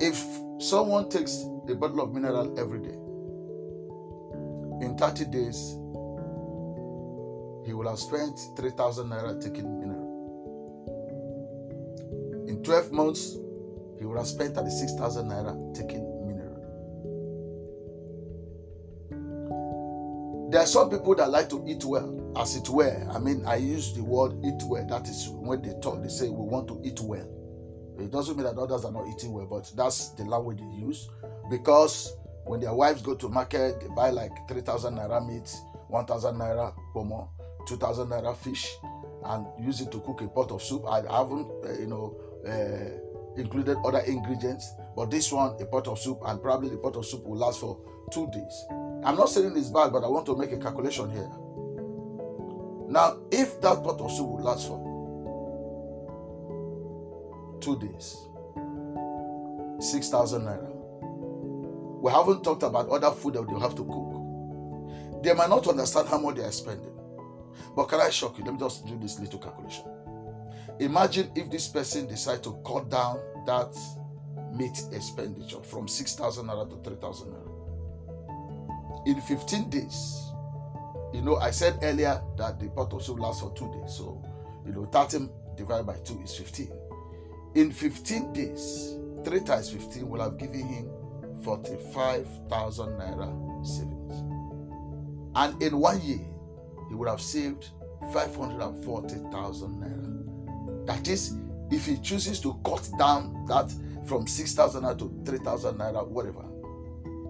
If 0.00 0.22
someone 0.58 1.08
takes 1.08 1.44
a 1.68 1.74
bottle 1.74 2.00
of 2.00 2.12
mineral 2.12 2.58
every 2.58 2.80
day, 2.80 2.98
in 4.84 4.96
30 4.98 5.24
days, 5.26 5.76
he 7.64 7.72
will 7.72 7.88
have 7.88 7.98
spent 7.98 8.38
3,000 8.56 9.08
naira 9.08 9.40
taking 9.40 9.80
mineral. 9.80 10.04
In 12.48 12.62
12 12.62 12.92
months, 12.92 13.38
he 13.98 14.04
will 14.04 14.18
have 14.18 14.26
spent 14.26 14.54
36,000 14.54 15.26
naira 15.28 15.74
taking 15.74 16.04
mineral. 16.26 16.60
There 20.50 20.60
are 20.60 20.66
some 20.66 20.90
people 20.90 21.14
that 21.14 21.30
like 21.30 21.48
to 21.50 21.64
eat 21.66 21.84
well, 21.84 22.23
as 22.36 22.56
it 22.56 22.68
were. 22.68 23.06
I 23.10 23.18
mean, 23.18 23.44
I 23.46 23.56
use 23.56 23.92
the 23.92 24.02
word 24.02 24.32
eat 24.44 24.62
well. 24.64 24.86
That 24.86 25.08
is 25.08 25.28
when 25.28 25.62
they 25.62 25.74
talk, 25.80 26.02
they 26.02 26.08
say 26.08 26.28
we 26.28 26.44
want 26.44 26.68
to 26.68 26.80
eat 26.84 27.00
well. 27.00 27.28
It 27.98 28.10
doesn't 28.10 28.36
mean 28.36 28.44
that 28.44 28.58
others 28.58 28.84
are 28.84 28.92
not 28.92 29.06
eating 29.08 29.32
well, 29.32 29.46
but 29.46 29.70
that's 29.76 30.08
the 30.10 30.24
language 30.24 30.58
they 30.58 30.76
use. 30.84 31.08
Because 31.48 32.12
when 32.44 32.60
their 32.60 32.74
wives 32.74 33.02
go 33.02 33.14
to 33.14 33.28
market, 33.28 33.80
they 33.80 33.88
buy 33.88 34.10
like 34.10 34.32
3,000 34.48 34.96
naira 34.96 35.26
meat, 35.26 35.54
1,000 35.88 36.34
naira 36.36 36.74
pomo, 36.92 37.30
2,000 37.66 38.08
naira 38.08 38.36
fish, 38.36 38.74
and 39.24 39.46
use 39.60 39.80
it 39.80 39.92
to 39.92 40.00
cook 40.00 40.20
a 40.22 40.28
pot 40.28 40.50
of 40.50 40.62
soup. 40.62 40.84
I 40.88 40.96
haven't, 40.96 41.50
uh, 41.64 41.72
you 41.78 41.86
know, 41.86 42.16
uh, 42.46 43.40
included 43.40 43.76
other 43.84 44.00
ingredients, 44.00 44.72
but 44.96 45.10
this 45.10 45.30
one, 45.32 45.56
a 45.60 45.66
pot 45.66 45.86
of 45.88 45.98
soup, 45.98 46.20
and 46.26 46.42
probably 46.42 46.70
the 46.70 46.76
pot 46.78 46.96
of 46.96 47.06
soup 47.06 47.24
will 47.24 47.38
last 47.38 47.60
for 47.60 47.78
two 48.12 48.28
days. 48.32 48.64
I'm 49.04 49.16
not 49.16 49.28
saying 49.28 49.56
it's 49.56 49.70
bad, 49.70 49.92
but 49.92 50.02
I 50.04 50.08
want 50.08 50.26
to 50.26 50.36
make 50.36 50.52
a 50.52 50.58
calculation 50.58 51.10
here. 51.10 51.30
Now, 52.94 53.18
if 53.32 53.60
that 53.60 53.82
pot 53.82 54.00
of 54.00 54.12
soup 54.12 54.28
will 54.28 54.44
last 54.44 54.68
for 54.68 54.78
two 57.60 57.76
days, 57.80 58.16
6,000 59.80 60.42
naira. 60.42 60.70
We 62.00 62.12
haven't 62.12 62.44
talked 62.44 62.62
about 62.62 62.88
other 62.90 63.10
food 63.10 63.34
that 63.34 63.48
they 63.48 63.58
have 63.58 63.74
to 63.74 63.84
cook. 63.84 65.24
They 65.24 65.34
might 65.34 65.48
not 65.50 65.66
understand 65.66 66.06
how 66.06 66.18
much 66.18 66.36
they 66.36 66.44
are 66.44 66.52
spending. 66.52 66.92
But 67.74 67.86
can 67.86 67.98
I 68.00 68.10
shock 68.10 68.38
you? 68.38 68.44
Let 68.44 68.52
me 68.54 68.60
just 68.60 68.86
do 68.86 68.96
this 68.96 69.18
little 69.18 69.40
calculation. 69.40 69.86
Imagine 70.78 71.32
if 71.34 71.50
this 71.50 71.66
person 71.66 72.06
decide 72.06 72.44
to 72.44 72.56
cut 72.64 72.88
down 72.90 73.18
that 73.44 73.76
meat 74.52 74.84
expenditure 74.92 75.64
from 75.64 75.88
6,000 75.88 76.46
naira 76.46 76.70
to 76.70 76.76
3,000 76.88 77.26
naira. 77.26 77.50
In 79.08 79.20
15 79.20 79.68
days, 79.68 80.30
you 81.14 81.22
know, 81.22 81.36
I 81.36 81.52
said 81.52 81.78
earlier 81.82 82.20
that 82.36 82.58
the 82.58 82.68
pot 82.70 83.00
soup 83.00 83.20
lasts 83.20 83.40
for 83.40 83.54
two 83.54 83.70
days. 83.70 83.94
So, 83.94 84.20
you 84.66 84.72
know, 84.72 84.84
30 84.86 85.28
divided 85.56 85.86
by 85.86 85.96
2 85.98 86.20
is 86.24 86.34
15. 86.34 86.72
In 87.54 87.70
15 87.70 88.32
days, 88.32 88.96
3 89.24 89.40
times 89.40 89.70
15 89.70 90.08
will 90.08 90.20
have 90.20 90.36
given 90.38 90.66
him 90.66 90.90
45,000 91.44 92.88
naira 92.98 93.64
savings. 93.64 94.24
And 95.36 95.62
in 95.62 95.78
one 95.78 96.00
year, 96.00 96.18
he 96.88 96.96
would 96.96 97.08
have 97.08 97.20
saved 97.20 97.68
540,000 98.12 99.70
naira. 99.70 100.86
That 100.86 101.06
is, 101.06 101.36
if 101.70 101.86
he 101.86 101.96
chooses 101.98 102.40
to 102.40 102.58
cut 102.64 102.90
down 102.98 103.46
that 103.46 103.72
from 104.08 104.26
6,000 104.26 104.82
naira 104.82 104.98
to 104.98 105.22
3,000 105.24 105.78
naira, 105.78 106.04
whatever, 106.08 106.44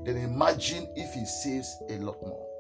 then 0.07 0.17
imagine 0.17 0.89
if 0.97 1.13
he 1.13 1.27
saves 1.27 1.77
a 1.91 1.99
lot 1.99 2.21
more. 2.23 2.54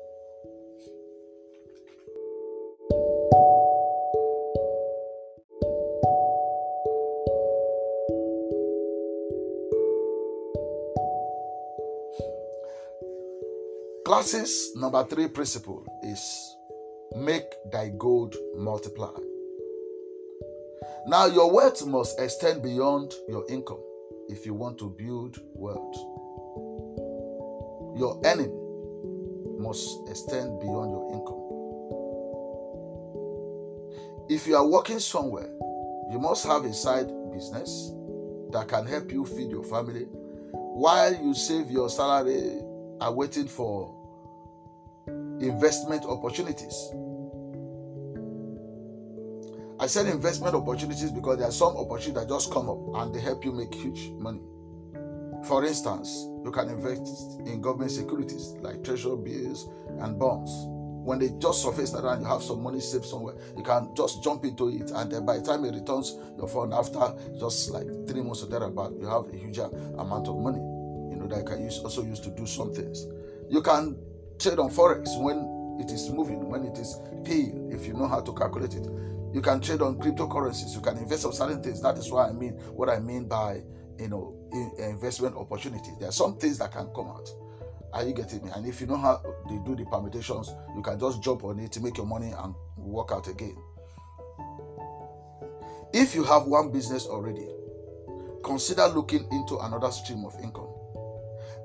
Clason's 14.05 14.77
number 14.77 15.03
three 15.05 15.29
principle 15.29 15.83
is 16.03 16.57
make 17.17 17.47
thy 17.73 17.89
gold 17.97 18.37
multiply. 18.55 19.09
Now, 21.07 21.25
your 21.25 21.51
wealth 21.51 21.87
must 21.87 22.21
extend 22.21 22.63
beyond 22.63 23.15
your 23.29 23.47
income 23.49 23.81
if 24.29 24.45
you 24.45 24.53
want 24.53 24.77
to 24.81 24.91
build 24.91 25.39
wealth. 25.55 25.97
Your 27.99 28.21
earning 28.27 28.53
must 29.59 30.07
extend 30.11 30.61
beyond 30.61 30.91
your 30.91 31.11
income. 31.15 31.41
If 34.29 34.47
you 34.47 34.57
are 34.57 34.67
working 34.67 34.99
somewhere, 34.99 35.49
you 36.11 36.19
must 36.19 36.47
have 36.47 36.67
a 36.67 36.75
side 36.75 37.11
business 37.33 37.91
that 38.53 38.69
can 38.69 38.85
help 38.85 39.11
you 39.11 39.25
feed 39.25 39.51
your 39.51 39.65
family 39.65 40.09
while 40.53 41.15
you 41.15 41.33
save 41.33 41.71
your 41.71 41.89
salary 41.89 42.61
are 43.05 43.13
waiting 43.13 43.47
for 43.47 43.95
investment 45.39 46.07
opportunities. 46.07 46.91
I 49.79 49.87
said 49.87 50.07
investment 50.07 50.55
opportunities 50.55 51.11
because 51.11 51.37
there 51.37 51.49
are 51.49 51.53
some 51.53 51.77
opportunities 51.77 52.15
that 52.15 52.29
just 52.31 52.51
come 52.51 52.71
up 52.71 52.79
and 52.95 53.15
they 53.15 53.21
help 53.21 53.45
you 53.45 53.53
make 53.53 53.75
huge 53.75 54.09
money. 54.13 54.41
For 55.47 55.67
instance, 55.67 56.09
you 56.47 56.51
can 56.51 56.71
invest 56.71 57.41
in 57.45 57.61
government 57.61 57.91
securities 57.91 58.55
like 58.63 58.83
treasury 58.83 59.19
bills 59.19 59.69
and 60.01 60.19
bonds. 60.19 60.51
When 61.05 61.19
they 61.19 61.29
just 61.39 61.63
surface 61.63 61.93
around, 61.95 62.23
you 62.23 62.27
have 62.27 62.43
some 62.43 62.63
money 62.63 62.81
saved 62.81 63.05
somewhere. 63.05 63.35
You 63.55 63.63
can 63.63 63.95
just 63.95 64.25
jump 64.25 64.47
into 64.47 64.71
it, 64.71 64.91
and 64.93 65.13
then 65.13 65.27
by 65.27 65.37
the 65.37 65.43
time 65.43 65.67
it 65.67 65.75
returns 65.75 66.17
your 66.39 66.49
fund 66.49 66.73
after 66.73 67.15
just 67.39 67.71
like 67.71 67.87
three 68.09 68.23
months 68.23 68.43
or 68.43 68.47
thereabout, 68.47 68.95
you 68.99 69.07
have 69.07 69.29
a 69.29 69.37
huge 69.37 69.59
amount 69.59 70.29
of 70.29 70.39
money 70.39 70.74
know 71.25 71.35
that 71.35 71.39
you 71.39 71.45
can 71.45 71.65
use 71.65 71.79
also 71.79 72.03
use 72.03 72.21
to 72.21 72.31
do 72.31 72.47
some 72.47 72.73
things. 72.73 73.07
You 73.49 73.63
can 73.63 73.97
trade 74.39 74.59
on 74.59 74.71
forex 74.71 75.21
when 75.21 75.79
it 75.81 75.91
is 75.91 76.11
moving, 76.11 76.49
when 76.49 76.65
it 76.65 76.79
is 76.79 76.99
paying, 77.25 77.71
if 77.73 77.87
you 77.87 77.95
know 77.95 78.07
how 78.07 78.21
to 78.21 78.33
calculate 78.33 78.75
it. 78.75 78.87
You 79.33 79.41
can 79.41 79.61
trade 79.61 79.83
on 79.83 79.99
cryptocurrencies. 79.99 80.75
You 80.75 80.81
can 80.81 80.97
invest 80.99 81.25
on 81.25 81.33
certain 81.33 81.63
things. 81.63 81.83
That 81.83 81.99
is 81.99 82.11
what 82.11 82.29
I 82.29 82.33
mean. 82.33 82.53
What 82.73 82.89
I 82.89 83.01
mean 83.01 83.27
by 83.27 83.63
you 83.99 84.09
know 84.09 84.35
eh, 84.53 84.89
investment 84.89 85.37
opportunities. 85.37 85.99
There 85.99 86.09
are 86.09 86.13
some 86.13 86.37
things 86.37 86.59
that 86.59 86.73
can 86.73 86.87
come 86.95 87.09
out. 87.09 87.29
Are 87.93 88.05
you 88.05 88.13
getting 88.13 88.45
me? 88.45 88.51
And 88.55 88.67
if 88.67 88.81
you 88.81 88.87
know 88.87 88.97
how 88.97 89.23
they 89.49 89.57
do 89.65 89.77
the 89.77 89.85
permutations, 89.89 90.53
you 90.75 90.83
can 90.83 90.99
just 90.99 91.23
jump 91.23 91.45
on 91.45 91.61
it 91.61 91.71
to 91.73 91.81
make 91.81 91.97
your 91.97 92.07
money 92.07 92.33
and 92.33 92.55
work 92.77 93.11
out 93.13 93.29
again. 93.29 93.57
If 95.93 96.15
you 96.15 96.25
have 96.25 96.45
one 96.45 96.73
business 96.73 97.07
already, 97.07 97.47
consider 98.43 98.89
looking 98.89 99.27
into 99.31 99.59
another 99.59 99.93
stream 99.93 100.25
of 100.25 100.35
income. 100.43 100.74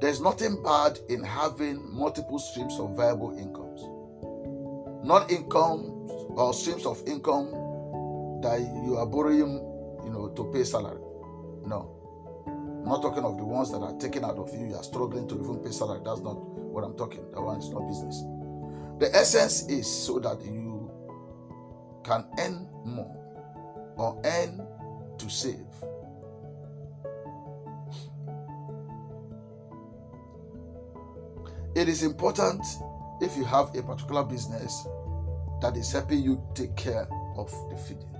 There's 0.01 0.21
nothing 0.21 0.63
bad 0.63 0.97
in 1.09 1.23
having 1.23 1.93
multiple 1.93 2.39
streams 2.39 2.79
of 2.79 2.95
viable 2.95 3.37
incomes. 3.37 3.81
Not 5.05 5.29
incomes 5.29 6.11
or 6.37 6.53
streams 6.53 6.85
of 6.85 7.01
income 7.05 7.51
that 8.41 8.59
you 8.85 8.95
are 8.97 9.05
borrowing, 9.05 9.59
you 10.05 10.09
know, 10.09 10.29
to 10.35 10.51
pay 10.53 10.63
salary. 10.63 11.01
No. 11.65 11.95
I'm 12.47 12.85
not 12.85 13.01
talking 13.01 13.23
of 13.23 13.37
the 13.37 13.43
ones 13.43 13.71
that 13.71 13.79
are 13.79 13.97
taken 13.97 14.23
out 14.23 14.37
of 14.37 14.53
you, 14.53 14.67
you 14.67 14.75
are 14.75 14.83
struggling 14.83 15.27
to 15.27 15.35
even 15.35 15.59
pay 15.59 15.71
salary. 15.71 15.99
That's 16.05 16.21
not 16.21 16.39
what 16.39 16.83
I'm 16.83 16.95
talking. 16.95 17.29
That 17.31 17.41
one 17.41 17.59
is 17.59 17.69
not 17.69 17.85
business. 17.87 18.23
The 18.99 19.09
essence 19.13 19.67
is 19.67 19.85
so 19.85 20.19
that 20.19 20.41
you 20.45 20.89
can 22.03 22.25
earn 22.39 22.67
more 22.85 23.15
or 23.97 24.21
earn 24.23 24.65
to 25.17 25.29
save. 25.29 25.67
It 31.79 31.87
is 31.87 32.03
important 32.03 32.65
if 33.21 33.37
you 33.37 33.45
have 33.45 33.73
a 33.73 33.81
particular 33.81 34.25
business 34.25 34.85
that 35.61 35.77
is 35.77 35.89
helping 35.93 36.21
you 36.21 36.43
take 36.53 36.75
care 36.75 37.07
of 37.37 37.49
the 37.69 37.77
feeding. 37.77 38.17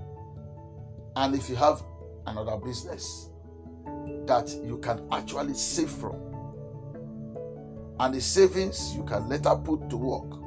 And 1.14 1.34
if 1.34 1.50
you 1.50 1.56
have 1.56 1.82
another 2.26 2.56
business 2.56 3.28
that 4.24 4.48
you 4.64 4.78
can 4.78 5.06
actually 5.12 5.52
save 5.52 5.90
from, 5.90 6.16
and 8.00 8.14
the 8.14 8.20
savings 8.22 8.94
you 8.96 9.04
can 9.04 9.28
later 9.28 9.54
put 9.56 9.90
to 9.90 9.96
work 9.98 10.40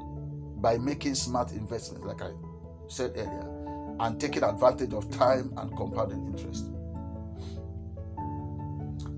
by 0.60 0.79
making 0.79 1.13
smart 1.13 1.51
investments, 1.51 2.08
like 2.08 2.24
I 2.24 2.32
said 2.88 3.12
earlier, 3.15 3.96
and 4.00 4.20
taking 4.20 4.41
advantage 4.41 4.91
of 4.91 5.12
time 5.12 5.53
and 5.58 5.77
compounding 5.77 6.25
interest. 6.25 6.65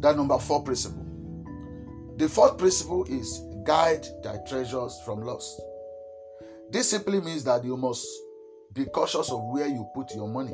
That 0.02 0.18
number 0.18 0.38
four 0.38 0.64
principle. 0.64 1.06
The 2.18 2.28
fourth 2.28 2.58
principle 2.58 3.06
is 3.06 3.40
guide 3.66 4.06
thy 4.24 4.38
treasures 4.48 5.02
from 5.06 5.22
loss. 5.22 5.60
This 6.70 6.90
simply 6.90 7.20
means 7.22 7.44
that 7.46 7.64
you 7.64 7.78
must 7.78 8.08
be 8.74 8.86
cautious 8.86 9.32
of 9.32 9.42
where 9.52 9.68
you 9.68 9.88
put 9.96 10.14
your 10.14 10.28
money. 10.28 10.54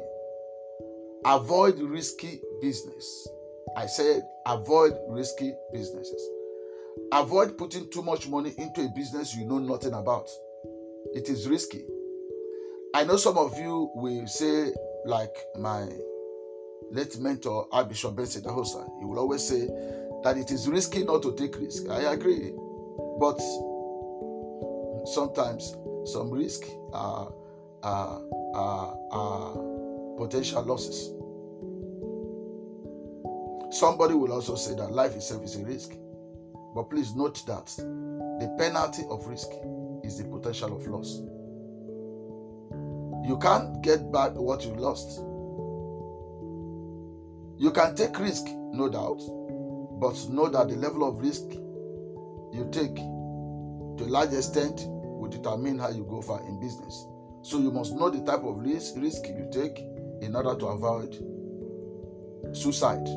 Avoid 1.25 1.79
risky 1.79 2.41
business. 2.61 3.29
I 3.77 3.85
said 3.85 4.23
avoid 4.45 4.93
risky 5.09 5.53
businesses. 5.71 6.29
Avoid 7.11 7.57
putting 7.57 7.89
too 7.91 8.01
much 8.01 8.27
money 8.27 8.53
into 8.57 8.81
a 8.81 8.89
business 8.89 9.35
you 9.35 9.45
know 9.45 9.59
nothing 9.59 9.93
about. 9.93 10.29
It 11.13 11.29
is 11.29 11.47
risky. 11.47 11.85
I 12.93 13.03
know 13.03 13.17
some 13.17 13.37
of 13.37 13.57
you 13.57 13.89
will 13.95 14.27
say, 14.27 14.73
like 15.05 15.35
my 15.57 15.87
late 16.91 17.17
mentor, 17.19 17.67
Archbishop 17.71 18.15
Benson 18.15 18.43
Idahosa, 18.43 18.87
he 18.99 19.05
will 19.05 19.19
always 19.19 19.47
say 19.47 19.67
that 20.23 20.37
it 20.37 20.51
is 20.51 20.67
risky 20.67 21.03
not 21.03 21.21
to 21.23 21.33
take 21.35 21.57
risk. 21.57 21.89
I 21.89 22.11
agree. 22.11 22.53
But 23.21 23.39
sometimes 25.05 25.75
some 26.05 26.31
risk 26.31 26.63
are, 26.91 27.31
are, 27.83 28.19
are, 28.55 28.97
are 29.11 30.15
potential 30.17 30.63
losses. 30.63 31.13
Somebody 33.77 34.15
will 34.15 34.33
also 34.33 34.55
say 34.55 34.73
that 34.73 34.91
life 34.91 35.15
itself 35.15 35.43
is 35.43 35.55
a 35.55 35.63
risk. 35.63 35.91
But 36.73 36.89
please 36.89 37.13
note 37.15 37.45
that 37.45 37.67
the 37.77 38.55
penalty 38.57 39.03
of 39.07 39.27
risk 39.27 39.49
is 40.03 40.17
the 40.17 40.23
potential 40.23 40.75
of 40.75 40.87
loss. 40.87 41.21
You 43.29 43.37
can't 43.39 43.83
get 43.83 44.11
back 44.11 44.33
what 44.33 44.65
you 44.65 44.73
lost. 44.73 45.19
You 47.59 47.69
can 47.69 47.93
take 47.95 48.17
risk, 48.17 48.47
no 48.47 48.89
doubt, 48.89 49.21
but 49.99 50.27
know 50.27 50.49
that 50.49 50.69
the 50.69 50.75
level 50.75 51.07
of 51.07 51.19
risk 51.19 51.43
you 52.53 52.67
take 52.71 52.97
to 53.97 54.03
a 54.03 54.09
large 54.09 54.33
extent 54.33 54.85
will 54.87 55.29
determine 55.29 55.79
how 55.79 55.89
you 55.89 56.05
go 56.05 56.21
far 56.21 56.39
in 56.47 56.59
business. 56.59 57.05
So 57.43 57.59
you 57.59 57.71
must 57.71 57.95
know 57.95 58.09
the 58.09 58.23
type 58.23 58.43
of 58.43 58.57
risk, 58.57 58.95
risk 58.97 59.27
you 59.27 59.47
take 59.51 59.79
in 60.21 60.35
order 60.35 60.59
to 60.59 60.65
avoid 60.67 61.13
suicide 62.55 63.07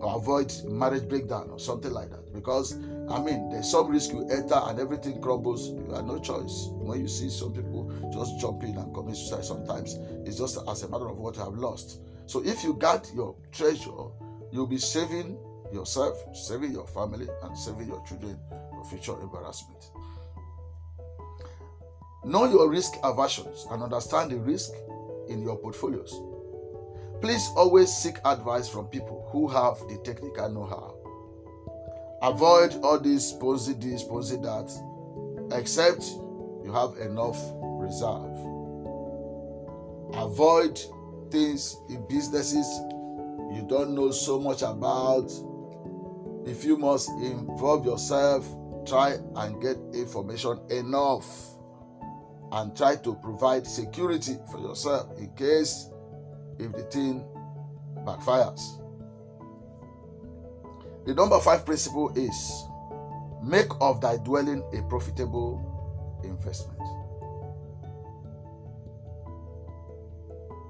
or 0.00 0.16
avoid 0.16 0.52
marriage 0.66 1.08
breakdown 1.08 1.48
or 1.50 1.58
something 1.58 1.92
like 1.92 2.10
that. 2.10 2.32
Because 2.32 2.74
I 3.08 3.20
mean, 3.20 3.50
there's 3.50 3.70
some 3.70 3.88
risk 3.90 4.12
you 4.12 4.28
enter 4.28 4.54
and 4.54 4.78
everything 4.78 5.20
crumbles. 5.20 5.68
You 5.68 5.94
have 5.94 6.04
no 6.04 6.18
choice. 6.18 6.68
When 6.72 7.00
you 7.00 7.08
see 7.08 7.28
some 7.30 7.52
people 7.52 7.92
just 8.12 8.38
jump 8.40 8.62
in 8.62 8.76
and 8.76 8.94
commit 8.94 9.16
suicide, 9.16 9.44
sometimes 9.44 9.98
it's 10.26 10.38
just 10.38 10.58
as 10.68 10.82
a 10.82 10.88
matter 10.88 11.08
of 11.08 11.18
what 11.18 11.36
you 11.36 11.42
have 11.42 11.54
lost. 11.54 12.00
So 12.26 12.42
if 12.44 12.64
you 12.64 12.74
got 12.74 13.10
your 13.14 13.36
treasure, 13.52 14.08
you'll 14.50 14.66
be 14.66 14.78
saving 14.78 15.38
yourself, 15.72 16.16
saving 16.34 16.72
your 16.72 16.86
family, 16.86 17.28
and 17.42 17.56
saving 17.58 17.88
your 17.88 18.02
children 18.06 18.38
future 18.84 19.20
embarrassment. 19.20 19.90
Know 22.24 22.44
your 22.46 22.70
risk 22.70 22.94
aversions 23.02 23.66
and 23.70 23.82
understand 23.82 24.30
the 24.30 24.38
risk 24.38 24.70
in 25.28 25.42
your 25.42 25.56
portfolios. 25.56 26.14
Please 27.20 27.46
always 27.56 27.94
seek 27.94 28.16
advice 28.24 28.68
from 28.68 28.86
people 28.86 29.28
who 29.30 29.48
have 29.48 29.78
the 29.88 29.98
technical 30.04 30.48
know 30.50 30.66
how. 30.66 30.94
Avoid 32.22 32.76
all 32.82 32.98
this 32.98 33.34
Ponzi 33.34 33.78
this, 33.80 34.04
Ponzi 34.04 34.40
that, 34.42 35.58
except 35.58 36.04
you 36.64 36.72
have 36.72 36.96
enough 36.98 37.38
reserve. 37.60 38.32
Avoid 40.14 40.80
things 41.30 41.76
in 41.88 42.06
businesses 42.08 42.66
you 43.54 43.64
don't 43.68 43.94
know 43.94 44.10
so 44.10 44.40
much 44.40 44.62
about. 44.62 45.30
If 46.46 46.64
you 46.64 46.76
must 46.76 47.08
involve 47.10 47.86
yourself, 47.86 48.46
try 48.86 49.16
and 49.36 49.60
get 49.60 49.76
information 49.92 50.58
enough 50.70 51.26
and 52.52 52.76
try 52.76 52.96
to 52.96 53.14
provide 53.16 53.66
security 53.66 54.36
for 54.50 54.60
yourself 54.60 55.18
in 55.18 55.28
case 55.34 55.90
if 56.58 56.72
the 56.72 56.82
thing 56.84 57.24
backfires. 58.04 58.80
The 61.06 61.14
number 61.14 61.38
five 61.40 61.66
principle 61.66 62.12
is 62.16 62.64
make 63.42 63.68
of 63.80 64.00
thy 64.00 64.16
dwelling 64.18 64.62
a 64.72 64.82
profitable 64.88 66.20
investment. 66.24 66.80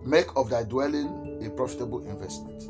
Make 0.05 0.27
of 0.37 0.51
thy 0.51 0.65
dwelling 0.65 1.45
a 1.45 1.51
profitable 1.51 2.07
investment. 2.09 2.65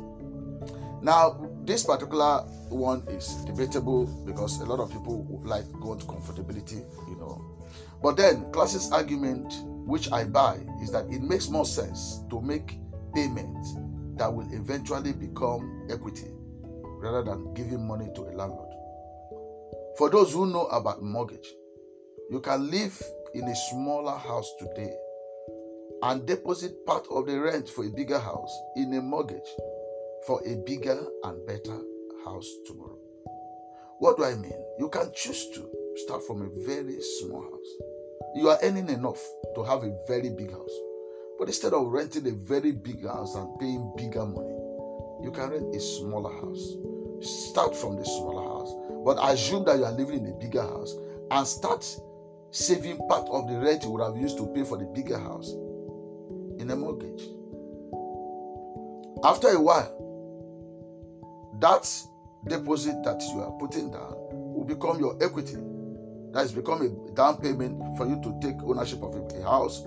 Now, 1.01 1.49
this 1.65 1.83
particular 1.83 2.39
one 2.69 3.03
is 3.09 3.27
debatable 3.45 4.05
because 4.25 4.59
a 4.61 4.65
lot 4.65 4.79
of 4.79 4.91
people 4.91 5.41
like 5.43 5.65
going 5.81 5.99
to 5.99 6.05
comfortability, 6.05 6.85
you 7.09 7.15
know. 7.17 7.43
But 8.01 8.17
then, 8.17 8.51
Clason's 8.51 8.91
argument, 8.91 9.53
which 9.87 10.11
I 10.11 10.25
buy, 10.25 10.59
is 10.81 10.91
that 10.91 11.05
it 11.09 11.21
makes 11.21 11.49
more 11.49 11.65
sense 11.65 12.19
to 12.29 12.41
make 12.41 12.77
payments 13.13 13.75
that 14.17 14.33
will 14.33 14.47
eventually 14.53 15.13
become 15.13 15.87
equity 15.89 16.31
rather 16.83 17.23
than 17.23 17.53
giving 17.53 17.85
money 17.85 18.09
to 18.15 18.21
a 18.21 18.31
landlord. 18.31 18.73
For 19.97 20.09
those 20.09 20.33
who 20.33 20.47
know 20.47 20.65
about 20.67 21.01
mortgage, 21.01 21.47
you 22.29 22.39
can 22.41 22.69
live 22.69 23.01
in 23.33 23.47
a 23.47 23.55
smaller 23.55 24.17
house 24.17 24.51
today 24.59 24.93
and 26.03 26.25
deposit 26.25 26.85
part 26.85 27.07
of 27.09 27.25
the 27.25 27.39
rent 27.39 27.69
for 27.69 27.85
a 27.85 27.89
bigger 27.89 28.19
house 28.19 28.51
in 28.75 28.93
a 28.93 29.01
mortgage 29.01 29.47
for 30.27 30.41
a 30.45 30.55
bigger 30.65 30.99
and 31.23 31.45
better 31.45 31.79
house 32.25 32.49
tomorrow. 32.65 32.97
What 33.99 34.17
do 34.17 34.25
I 34.25 34.35
mean? 34.35 34.53
You 34.79 34.89
can 34.89 35.11
choose 35.13 35.49
to 35.53 35.69
start 36.03 36.25
from 36.25 36.41
a 36.41 36.65
very 36.65 36.99
small 37.19 37.43
house. 37.43 38.31
You 38.35 38.49
are 38.49 38.59
earning 38.63 38.89
enough 38.89 39.21
to 39.55 39.63
have 39.63 39.83
a 39.83 39.97
very 40.07 40.29
big 40.29 40.51
house. 40.51 40.71
But 41.37 41.47
instead 41.47 41.73
of 41.73 41.87
renting 41.87 42.27
a 42.27 42.31
very 42.31 42.71
big 42.71 43.05
house 43.05 43.35
and 43.35 43.59
paying 43.59 43.93
bigger 43.95 44.25
money, 44.25 44.57
you 45.23 45.31
can 45.33 45.49
rent 45.49 45.75
a 45.75 45.79
smaller 45.79 46.31
house. 46.31 46.75
Start 47.21 47.75
from 47.75 47.95
the 47.95 48.05
smaller 48.05 48.43
house, 48.43 48.73
but 49.05 49.17
assume 49.31 49.65
that 49.65 49.77
you 49.77 49.85
are 49.85 49.91
living 49.91 50.25
in 50.25 50.31
a 50.31 50.37
bigger 50.37 50.61
house 50.61 50.93
and 51.31 51.47
start 51.47 51.85
saving 52.51 52.97
part 53.07 53.27
of 53.29 53.47
the 53.47 53.57
rent 53.59 53.83
you 53.83 53.91
would 53.91 54.03
have 54.03 54.17
used 54.17 54.37
to 54.37 54.47
pay 54.47 54.63
for 54.63 54.77
the 54.77 54.85
bigger 54.85 55.17
house 55.17 55.51
in 56.59 56.69
a 56.71 56.75
mortgage. 56.75 57.23
After 59.23 59.49
a 59.49 59.59
while, 59.59 60.04
that 61.59 61.89
deposit 62.47 63.03
that 63.03 63.21
you 63.33 63.41
are 63.41 63.51
putting 63.59 63.91
down 63.91 64.15
will 64.29 64.65
become 64.65 64.99
your 64.99 65.17
equity. 65.23 65.57
That 66.31 66.41
has 66.41 66.51
become 66.51 66.81
a 66.81 67.11
down 67.13 67.37
payment 67.37 67.97
for 67.97 68.05
you 68.07 68.21
to 68.21 68.37
take 68.41 68.61
ownership 68.63 69.01
of 69.01 69.15
a 69.15 69.43
house 69.43 69.85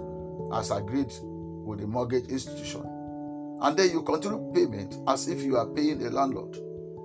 as 0.54 0.70
agreed 0.70 1.12
with 1.22 1.80
the 1.80 1.86
mortgage 1.86 2.28
institution. 2.28 2.82
And 3.60 3.76
then 3.76 3.90
you 3.90 4.02
continue 4.02 4.50
payment 4.54 4.96
as 5.08 5.28
if 5.28 5.42
you 5.42 5.56
are 5.56 5.66
paying 5.66 6.04
a 6.06 6.10
landlord. 6.10 6.56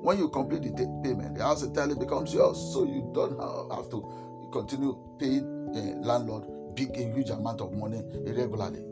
When 0.02 0.18
you 0.18 0.30
complete 0.30 0.64
the 0.64 0.70
t- 0.70 1.02
payment, 1.04 1.36
the 1.36 1.44
house 1.44 1.64
entirely 1.64 1.96
becomes 1.96 2.34
yours. 2.34 2.58
So 2.74 2.84
you 2.84 3.10
don't 3.14 3.40
have 3.76 3.90
to 3.90 4.50
continue 4.52 4.98
paying 5.20 5.72
a 5.76 6.06
landlord 6.06 6.44
big, 6.76 6.92
a 6.96 7.14
huge 7.14 7.30
amount 7.30 7.62
of 7.62 7.74
money 7.74 8.04
irregularly. 8.26 8.84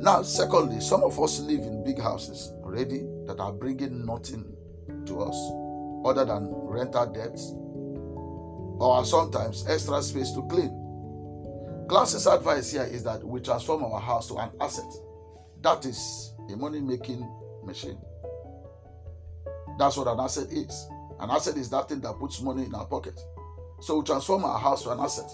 Now, 0.00 0.22
secondly, 0.22 0.80
some 0.80 1.02
of 1.02 1.18
us 1.20 1.40
live 1.40 1.60
in 1.60 1.84
big 1.84 2.00
houses 2.00 2.52
already 2.62 3.06
that 3.28 3.38
are 3.40 3.52
bringing 3.52 4.04
nothing 4.04 4.44
to 5.06 5.20
us 5.20 5.36
other 6.04 6.24
than 6.24 6.48
rental 6.50 7.06
debts 7.06 7.52
or 8.80 9.04
sometimes 9.04 9.66
extra 9.68 10.02
space 10.02 10.32
to 10.32 10.42
clean. 10.48 10.70
Clason's 11.88 12.26
advice 12.26 12.72
here 12.72 12.84
is 12.84 13.04
that 13.04 13.22
we 13.24 13.40
transform 13.40 13.84
our 13.84 14.00
house 14.00 14.28
to 14.28 14.36
an 14.36 14.50
asset. 14.60 14.90
That 15.62 15.84
is 15.84 16.34
a 16.50 16.56
money 16.56 16.80
making 16.80 17.28
machine. 17.64 17.98
That's 19.78 19.96
what 19.96 20.06
an 20.08 20.20
asset 20.20 20.48
is. 20.50 20.88
An 21.20 21.30
asset 21.30 21.56
is 21.56 21.70
that 21.70 21.88
thing 21.88 22.00
that 22.00 22.18
puts 22.18 22.40
money 22.40 22.64
in 22.64 22.74
our 22.74 22.86
pocket. 22.86 23.18
So 23.80 23.98
we 23.98 24.04
transform 24.04 24.44
our 24.44 24.58
house 24.58 24.82
to 24.84 24.90
an 24.90 25.00
asset. 25.00 25.30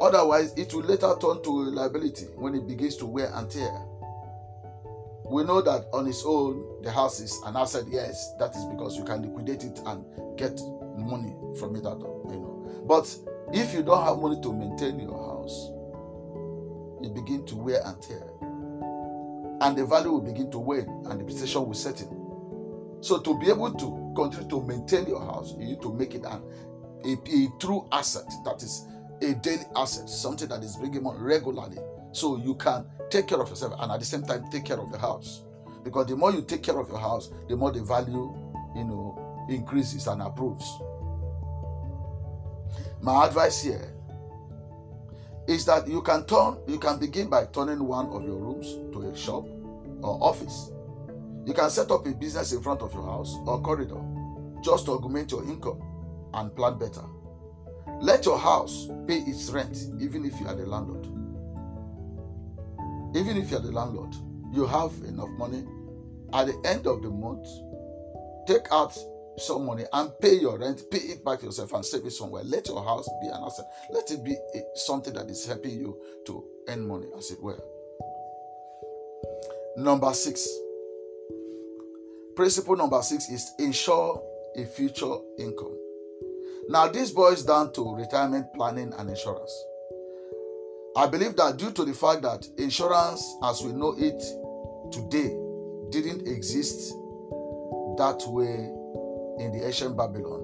Otherwise, 0.00 0.52
it 0.56 0.72
will 0.74 0.82
later 0.82 1.14
turn 1.20 1.42
to 1.42 1.50
a 1.50 1.68
liability 1.70 2.26
when 2.36 2.54
it 2.54 2.66
begins 2.66 2.96
to 2.96 3.06
wear 3.06 3.30
and 3.34 3.50
tear. 3.50 3.72
We 5.28 5.44
know 5.44 5.60
that 5.60 5.86
on 5.92 6.06
its 6.06 6.22
own, 6.24 6.82
the 6.82 6.90
house 6.90 7.20
is 7.20 7.40
an 7.44 7.56
asset. 7.56 7.84
Yes, 7.88 8.34
that 8.38 8.54
is 8.54 8.64
because 8.66 8.96
you 8.96 9.04
can 9.04 9.22
liquidate 9.22 9.64
it 9.64 9.80
and 9.86 10.04
get 10.38 10.60
money 10.96 11.34
from 11.58 11.76
it. 11.76 11.84
Out 11.86 12.00
you 12.00 12.36
know, 12.36 12.84
but 12.86 13.14
if 13.52 13.74
you 13.74 13.82
don't 13.82 14.04
have 14.04 14.18
money 14.18 14.40
to 14.42 14.52
maintain 14.52 15.00
your 15.00 15.16
house, 15.16 15.70
it 17.04 17.14
begin 17.14 17.44
to 17.46 17.56
wear 17.56 17.80
and 17.84 18.00
tear, 18.00 18.22
and 19.60 19.76
the 19.76 19.84
value 19.84 20.12
will 20.12 20.20
begin 20.20 20.50
to 20.52 20.58
wane, 20.58 20.88
and 21.06 21.20
the 21.20 21.24
depreciation 21.24 21.66
will 21.66 21.74
set 21.74 22.00
in. 22.00 22.08
So 23.00 23.18
to 23.18 23.38
be 23.38 23.48
able 23.50 23.72
to 23.72 24.12
continue 24.16 24.48
to 24.48 24.62
maintain 24.62 25.06
your 25.06 25.20
house, 25.20 25.52
you 25.58 25.66
need 25.66 25.82
to 25.82 25.92
make 25.92 26.14
it 26.14 26.24
an 26.24 26.42
a, 27.04 27.12
a 27.12 27.48
true 27.60 27.86
asset 27.92 28.26
that 28.44 28.62
is 28.62 28.86
a 29.22 29.34
daily 29.34 29.64
asset, 29.76 30.08
something 30.08 30.48
that 30.48 30.62
is 30.62 30.76
bringing 30.76 31.02
money 31.02 31.18
regularly, 31.20 31.78
so 32.16 32.38
you 32.38 32.54
can 32.54 32.86
take 33.10 33.28
care 33.28 33.40
of 33.40 33.48
yourself 33.50 33.74
and 33.78 33.92
at 33.92 34.00
the 34.00 34.06
same 34.06 34.22
time 34.22 34.48
take 34.50 34.64
care 34.64 34.80
of 34.80 34.90
the 34.90 34.98
house. 34.98 35.42
Because 35.84 36.06
the 36.06 36.16
more 36.16 36.32
you 36.32 36.42
take 36.42 36.62
care 36.62 36.78
of 36.78 36.88
your 36.88 36.98
house, 36.98 37.30
the 37.48 37.56
more 37.56 37.70
the 37.70 37.82
value, 37.82 38.34
you 38.74 38.84
know, 38.84 39.46
increases 39.50 40.06
and 40.06 40.22
improves. 40.22 40.66
My 43.02 43.26
advice 43.26 43.62
here 43.62 43.92
is 45.46 45.64
that 45.66 45.86
you 45.86 46.02
can 46.02 46.24
turn, 46.24 46.58
you 46.66 46.78
can 46.78 46.98
begin 46.98 47.28
by 47.28 47.44
turning 47.46 47.84
one 47.84 48.06
of 48.06 48.24
your 48.24 48.36
rooms 48.36 48.66
to 48.92 49.02
a 49.02 49.16
shop 49.16 49.46
or 50.02 50.18
office. 50.20 50.72
You 51.44 51.52
can 51.52 51.70
set 51.70 51.90
up 51.90 52.06
a 52.06 52.12
business 52.12 52.52
in 52.52 52.62
front 52.62 52.80
of 52.80 52.92
your 52.94 53.04
house 53.04 53.36
or 53.46 53.60
corridor 53.60 54.00
just 54.64 54.86
to 54.86 54.92
augment 54.92 55.30
your 55.30 55.44
income 55.44 55.80
and 56.34 56.54
plan 56.56 56.78
better. 56.78 57.04
Let 58.00 58.24
your 58.24 58.38
house 58.38 58.88
pay 59.06 59.18
its 59.18 59.50
rent 59.50 59.76
even 60.00 60.24
if 60.24 60.40
you 60.40 60.48
are 60.48 60.54
the 60.54 60.66
landlord. 60.66 61.15
Even 63.16 63.38
if 63.38 63.50
you 63.50 63.56
are 63.56 63.60
the 63.60 63.72
landlord, 63.72 64.14
you 64.52 64.66
have 64.66 64.92
enough 65.08 65.30
money. 65.30 65.64
At 66.32 66.48
the 66.48 66.60
end 66.66 66.86
of 66.86 67.02
the 67.02 67.10
month, 67.10 67.46
take 68.46 68.70
out 68.70 68.96
some 69.38 69.64
money 69.64 69.84
and 69.92 70.10
pay 70.20 70.34
your 70.34 70.58
rent, 70.58 70.82
pay 70.90 70.98
it 70.98 71.24
back 71.24 71.42
yourself 71.42 71.72
and 71.72 71.84
save 71.84 72.04
it 72.04 72.10
somewhere. 72.10 72.42
Let 72.44 72.68
your 72.68 72.84
house 72.84 73.08
be 73.22 73.28
an 73.28 73.42
asset. 73.42 73.66
Let 73.90 74.10
it 74.10 74.22
be 74.22 74.32
a, 74.32 74.62
something 74.74 75.14
that 75.14 75.30
is 75.30 75.46
helping 75.46 75.78
you 75.78 75.98
to 76.26 76.44
earn 76.68 76.86
money, 76.86 77.06
as 77.16 77.30
it 77.30 77.42
were. 77.42 77.58
Number 79.76 80.12
six. 80.12 80.46
Principle 82.34 82.76
number 82.76 83.00
six 83.02 83.30
is 83.30 83.50
ensure 83.58 84.22
a 84.56 84.64
future 84.64 85.16
income. 85.38 85.76
Now, 86.68 86.88
this 86.88 87.10
boils 87.12 87.44
down 87.44 87.72
to 87.74 87.94
retirement 87.94 88.52
planning 88.54 88.92
and 88.98 89.08
insurance. 89.08 89.52
I 90.96 91.06
believe 91.06 91.36
that 91.36 91.58
due 91.58 91.72
to 91.72 91.84
the 91.84 91.92
fact 91.92 92.22
that 92.22 92.48
insurance 92.56 93.36
as 93.44 93.62
we 93.62 93.72
know 93.72 93.94
it 93.98 94.18
today 94.90 95.36
didn't 95.90 96.26
exist 96.26 96.94
that 97.98 98.22
way 98.26 98.72
in 99.44 99.52
the 99.52 99.66
ancient 99.66 99.94
Babylon, 99.94 100.40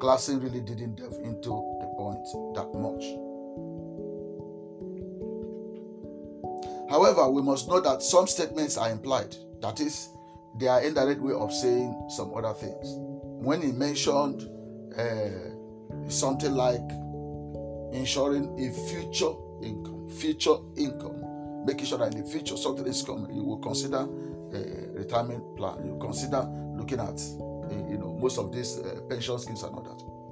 Clason 0.00 0.40
really 0.40 0.60
didn't 0.60 0.94
delve 0.94 1.18
into 1.24 1.50
the 1.80 1.86
point 1.98 2.24
that 2.54 2.72
much. 2.78 3.02
However, 6.88 7.28
we 7.28 7.42
must 7.42 7.68
know 7.68 7.80
that 7.80 8.02
some 8.02 8.28
statements 8.28 8.76
are 8.76 8.88
implied. 8.90 9.34
That 9.62 9.80
is, 9.80 10.10
they 10.60 10.68
are 10.68 10.80
indirect 10.80 11.20
way 11.20 11.32
of 11.32 11.52
saying 11.52 12.08
some 12.10 12.32
other 12.36 12.54
things. 12.54 12.86
When 13.42 13.60
he 13.60 13.72
mentioned 13.72 14.48
uh, 14.96 16.08
something 16.08 16.52
like 16.52 16.88
ensuring 17.92 18.56
a 18.60 18.70
future 18.88 19.32
income, 19.62 20.08
future 20.10 20.56
income, 20.76 21.64
making 21.66 21.86
sure 21.86 21.98
that 21.98 22.14
in 22.14 22.22
the 22.22 22.28
future 22.28 22.56
something 22.56 22.86
is 22.86 23.02
coming, 23.02 23.34
you 23.34 23.42
will 23.42 23.58
consider 23.58 24.08
a 24.52 24.90
retirement 24.92 25.56
plan. 25.56 25.84
You 25.84 25.98
consider 26.00 26.42
looking 26.76 27.00
at 27.00 27.20
uh, 27.20 27.90
you 27.90 27.98
know 27.98 28.18
most 28.20 28.38
of 28.38 28.52
these 28.52 28.78
uh, 28.78 29.00
pension 29.08 29.38
schemes 29.38 29.62
and 29.62 29.74
all 29.74 29.82
that. 29.82 30.22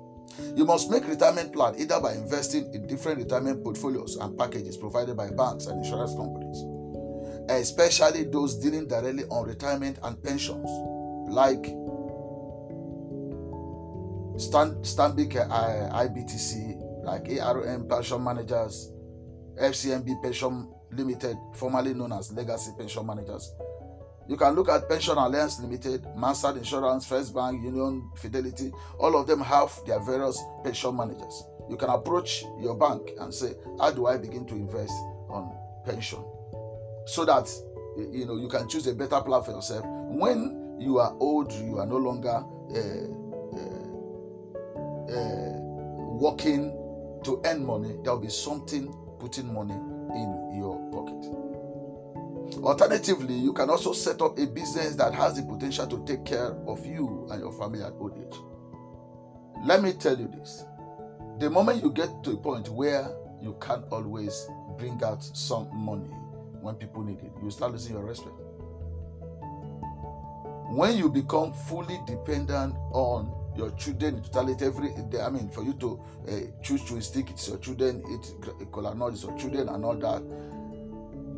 You 0.57 0.65
must 0.65 0.91
make 0.91 1.07
retirement 1.07 1.53
plan 1.53 1.75
either 1.79 2.01
by 2.01 2.15
investing 2.15 2.73
in 2.73 2.87
different 2.87 3.19
retirement 3.19 3.63
portfolios 3.63 4.17
and 4.17 4.37
packages 4.39 4.77
provided 4.77 5.17
by 5.17 5.31
banks 5.31 5.67
and 5.67 5.85
insurance 5.85 6.15
companies, 6.15 6.65
especially 7.49 8.25
those 8.25 8.57
dealing 8.57 8.87
directly 8.87 9.25
on 9.25 9.47
retirement 9.47 9.99
and 10.03 10.23
pensions, 10.23 10.69
like 11.29 11.65
Stan, 14.39 14.77
Stanbic 14.83 15.37
uh, 15.37 15.99
IBTC, 15.99 17.05
like 17.05 17.29
ARM 17.41 17.89
Pension 17.89 18.23
Managers, 18.25 18.93
FCMB 19.61 20.23
Pension 20.23 20.69
Limited, 20.93 21.37
formerly 21.55 21.95
known 21.95 22.13
as 22.13 22.33
Legacy 22.33 22.73
Pension 22.77 23.07
Managers. 23.07 23.53
You 24.29 24.37
can 24.37 24.55
look 24.55 24.69
at 24.69 24.89
Pension 24.89 25.17
Alliance 25.19 25.61
Limited, 25.61 26.07
Mansard 26.17 26.57
Insurance, 26.57 27.05
First 27.07 27.35
Bank, 27.35 27.63
Union, 27.63 28.11
Fidelity. 28.17 28.73
All 28.99 29.17
of 29.21 29.27
them 29.27 29.41
have 29.41 29.73
their 29.87 29.99
various 30.01 30.41
pension 30.63 30.97
managers. 30.97 31.45
You 31.69 31.77
can 31.77 31.89
approach 31.91 32.45
your 32.61 32.77
bank 32.77 33.11
and 33.19 33.33
say, 33.35 33.55
"How 33.79 33.91
do 33.91 34.07
I 34.07 34.17
begin 34.17 34.47
to 34.47 34.55
invest 34.55 34.93
on 35.29 35.53
pension?" 35.85 36.25
So 37.07 37.25
that 37.25 37.49
you 37.97 38.25
know 38.27 38.37
you 38.37 38.49
can 38.49 38.69
choose 38.69 38.87
a 38.87 38.95
better 38.95 39.21
plan 39.21 39.43
for 39.43 39.53
yourself. 39.53 39.85
When 39.85 40.77
you 40.81 40.99
are 40.99 41.15
old, 41.19 41.53
you 41.53 41.79
are 41.79 41.87
no 41.87 41.97
longer 41.97 42.45
uh, 42.73 43.09
uh, 43.57 43.91
uh, 45.13 45.61
working 46.19 46.71
to 47.25 47.41
earn 47.45 47.65
money. 47.67 47.97
There 48.03 48.13
will 48.13 48.21
be 48.21 48.31
something 48.31 48.95
putting 49.21 49.53
money 49.53 49.75
in 49.75 50.57
your 50.59 50.79
pocket. 50.91 52.65
Alternatively, 52.65 53.35
you 53.35 53.53
can 53.53 53.71
also 53.71 53.93
set 53.93 54.21
up 54.21 54.39
a 54.39 54.47
business 54.47 54.97
that 54.97 55.15
has 55.15 55.37
the 55.37 55.43
potential 55.43 55.87
to 55.87 56.05
take 56.05 56.25
care 56.25 56.57
of 56.67 56.85
you 56.85 57.29
and 57.31 57.41
your 57.41 57.53
family 57.53 57.83
at 57.83 57.93
old 58.01 58.17
age. 58.19 58.37
Let 59.65 59.83
me 59.83 59.93
tell 59.93 60.19
you 60.19 60.27
this 60.27 60.65
the 61.41 61.49
moment 61.49 61.83
you 61.83 61.91
get 61.91 62.23
to 62.25 62.33
a 62.33 62.37
point 62.37 62.69
where 62.69 63.09
you 63.41 63.57
can't 63.63 63.85
always 63.91 64.47
bring 64.79 65.03
out 65.03 65.25
some 65.25 65.75
money 65.75 66.11
when 66.61 66.75
people 66.75 67.03
need 67.03 67.19
it, 67.21 67.33
you 67.43 67.51
start 67.51 67.73
losing 67.73 67.95
your 67.95 68.05
respect. 68.05 68.35
When 70.69 70.97
you 70.99 71.09
become 71.09 71.53
fully 71.53 71.99
dependent 72.07 72.75
on 72.93 73.33
your 73.61 73.71
children 73.73 74.17
in 74.17 74.23
totality 74.23 74.65
every 74.65 74.91
day, 75.11 75.21
I 75.21 75.31
mean, 75.31 75.49
for 75.51 75.63
you 75.63 75.75
to 75.75 76.03
uh, 76.29 76.63
choose 76.63 76.85
to 76.85 77.01
stick 77.01 77.31
it's 77.31 77.49
your 77.49 77.59
children, 77.59 78.03
eat 78.13 78.71
cola 78.73 78.95
nuts, 78.95 79.23
your 79.23 79.37
children, 79.39 79.69
and 79.69 79.85
all 79.85 79.97
that 79.97 80.23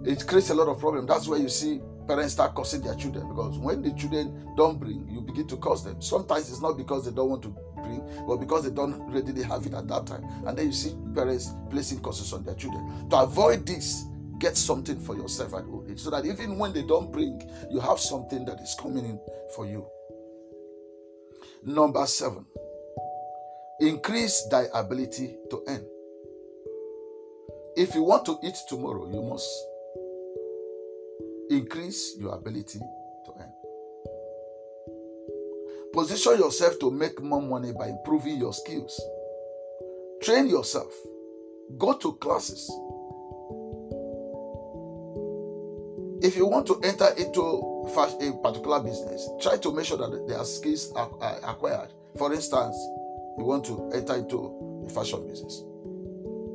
it 0.04 0.26
creates 0.26 0.50
a 0.50 0.54
lot 0.54 0.68
of 0.68 0.78
problem. 0.80 1.06
That's 1.06 1.28
where 1.28 1.38
you 1.38 1.48
see 1.48 1.80
parents 2.06 2.32
start 2.32 2.54
cursing 2.56 2.82
their 2.82 2.96
children 2.96 3.28
because 3.28 3.58
when 3.58 3.82
the 3.82 3.92
children 3.92 4.52
don't 4.56 4.78
bring, 4.78 5.08
you 5.08 5.20
begin 5.20 5.46
to 5.48 5.56
curse 5.56 5.82
them. 5.82 6.00
Sometimes 6.02 6.50
it's 6.50 6.60
not 6.60 6.76
because 6.76 7.04
they 7.04 7.12
don't 7.12 7.30
want 7.30 7.42
to 7.42 7.54
bring, 7.76 8.02
but 8.26 8.38
because 8.38 8.64
they 8.64 8.74
don't 8.74 9.00
readily 9.12 9.42
have 9.44 9.64
it 9.66 9.74
at 9.74 9.86
that 9.88 10.06
time. 10.06 10.24
And 10.46 10.58
then 10.58 10.66
you 10.66 10.72
see 10.72 10.96
parents 11.14 11.52
placing 11.70 12.02
curses 12.02 12.32
on 12.32 12.44
their 12.44 12.54
children. 12.54 13.08
To 13.10 13.18
avoid 13.18 13.66
this, 13.66 14.04
get 14.38 14.56
something 14.56 14.98
for 14.98 15.16
yourself 15.16 15.54
at 15.54 15.64
old 15.66 15.88
age 15.88 16.00
so 16.00 16.10
that 16.10 16.26
even 16.26 16.58
when 16.58 16.72
they 16.72 16.82
don't 16.82 17.12
bring, 17.12 17.48
you 17.70 17.78
have 17.78 18.00
something 18.00 18.44
that 18.46 18.60
is 18.60 18.74
coming 18.78 19.04
in 19.04 19.20
for 19.54 19.66
you. 19.66 19.86
Number 21.64 22.04
seven, 22.06 22.44
increase 23.78 24.48
thy 24.50 24.64
ability 24.74 25.36
to 25.50 25.62
earn. 25.68 25.86
If 27.76 27.94
you 27.94 28.02
want 28.02 28.26
to 28.26 28.38
eat 28.42 28.56
tomorrow, 28.68 29.08
you 29.10 29.22
must 29.22 29.48
increase 31.50 32.16
your 32.18 32.34
ability 32.34 32.80
to 32.80 33.32
earn. 33.38 33.52
Position 35.92 36.38
yourself 36.38 36.78
to 36.80 36.90
make 36.90 37.22
more 37.22 37.42
money 37.42 37.72
by 37.72 37.88
improving 37.88 38.38
your 38.38 38.52
skills. 38.52 39.00
Train 40.22 40.48
yourself. 40.48 40.92
Go 41.78 41.92
to 41.94 42.14
classes. 42.14 42.68
If 46.22 46.36
you 46.36 46.46
want 46.46 46.66
to 46.66 46.80
enter 46.82 47.08
into 47.16 47.71
a 47.86 48.32
particular 48.42 48.80
business, 48.80 49.28
try 49.40 49.56
to 49.58 49.72
make 49.72 49.86
sure 49.86 49.98
that 49.98 50.26
their 50.28 50.44
skills 50.44 50.92
are 50.94 51.10
uh, 51.20 51.40
acquired. 51.44 51.92
For 52.16 52.32
instance, 52.32 52.76
you 53.38 53.44
want 53.44 53.64
to 53.66 53.90
enter 53.94 54.14
into 54.14 54.84
a 54.86 54.90
fashion 54.90 55.26
business. 55.26 55.62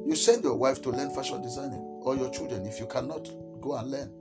You 0.06 0.16
send 0.16 0.44
your 0.44 0.56
wife 0.56 0.82
to 0.84 0.90
learn 0.90 1.14
fashion 1.14 1.42
designing 1.42 1.82
or 2.04 2.16
your 2.16 2.30
children 2.30 2.66
if 2.66 2.80
you 2.80 2.88
cannot 2.88 3.28
go 3.62 3.76
and 3.76 3.92
learn 3.92 4.12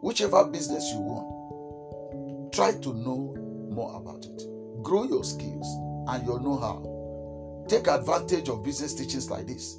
whichever 0.00 0.44
business 0.44 0.90
you 0.92 0.98
want, 1.00 2.52
try 2.52 2.72
to 2.72 2.94
know 2.94 3.34
more 3.70 3.96
about 3.96 4.24
it. 4.24 4.82
Grow 4.82 5.04
your 5.04 5.24
skills 5.24 5.66
and 6.08 6.26
your 6.26 6.40
know 6.40 6.56
how. 6.58 7.66
Take 7.68 7.88
advantage 7.88 8.48
of 8.48 8.64
business 8.64 8.94
teachings 8.94 9.30
like 9.30 9.46
this. 9.46 9.78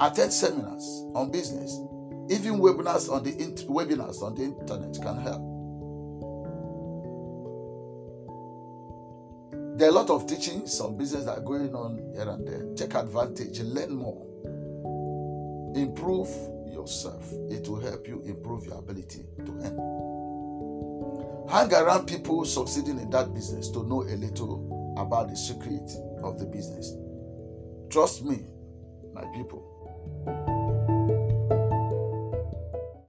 Attend 0.00 0.32
seminars 0.32 1.04
on 1.14 1.30
business. 1.30 1.78
Even 2.30 2.60
webinars 2.60 3.10
on 3.10 3.24
the 3.24 3.36
int- 3.36 3.66
webinars 3.68 4.22
on 4.22 4.34
the 4.34 4.44
internet 4.44 4.94
can 5.02 5.20
help. 5.20 5.42
There 9.80 9.88
are 9.88 9.92
a 9.92 9.94
lot 9.94 10.10
of 10.10 10.26
teachings 10.26 10.78
on 10.82 10.98
business 10.98 11.24
that 11.24 11.38
are 11.38 11.40
going 11.40 11.74
on 11.74 12.12
here 12.12 12.28
and 12.28 12.46
there. 12.46 12.66
Take 12.76 12.94
advantage, 12.94 13.60
learn 13.60 13.94
more, 13.94 14.26
improve 15.74 16.28
yourself. 16.70 17.32
It 17.48 17.66
will 17.66 17.80
help 17.80 18.06
you 18.06 18.20
improve 18.26 18.66
your 18.66 18.78
ability 18.78 19.24
to 19.38 19.52
earn. 19.64 21.48
Hang 21.48 21.72
around 21.72 22.08
people 22.08 22.44
succeeding 22.44 22.98
in 22.98 23.08
that 23.08 23.32
business 23.32 23.70
to 23.70 23.82
know 23.84 24.02
a 24.02 24.16
little 24.20 24.94
about 24.98 25.30
the 25.30 25.34
secret 25.34 25.90
of 26.22 26.38
the 26.38 26.44
business. 26.44 26.92
Trust 27.88 28.22
me, 28.22 28.44
my 29.14 29.24
people. 29.34 29.64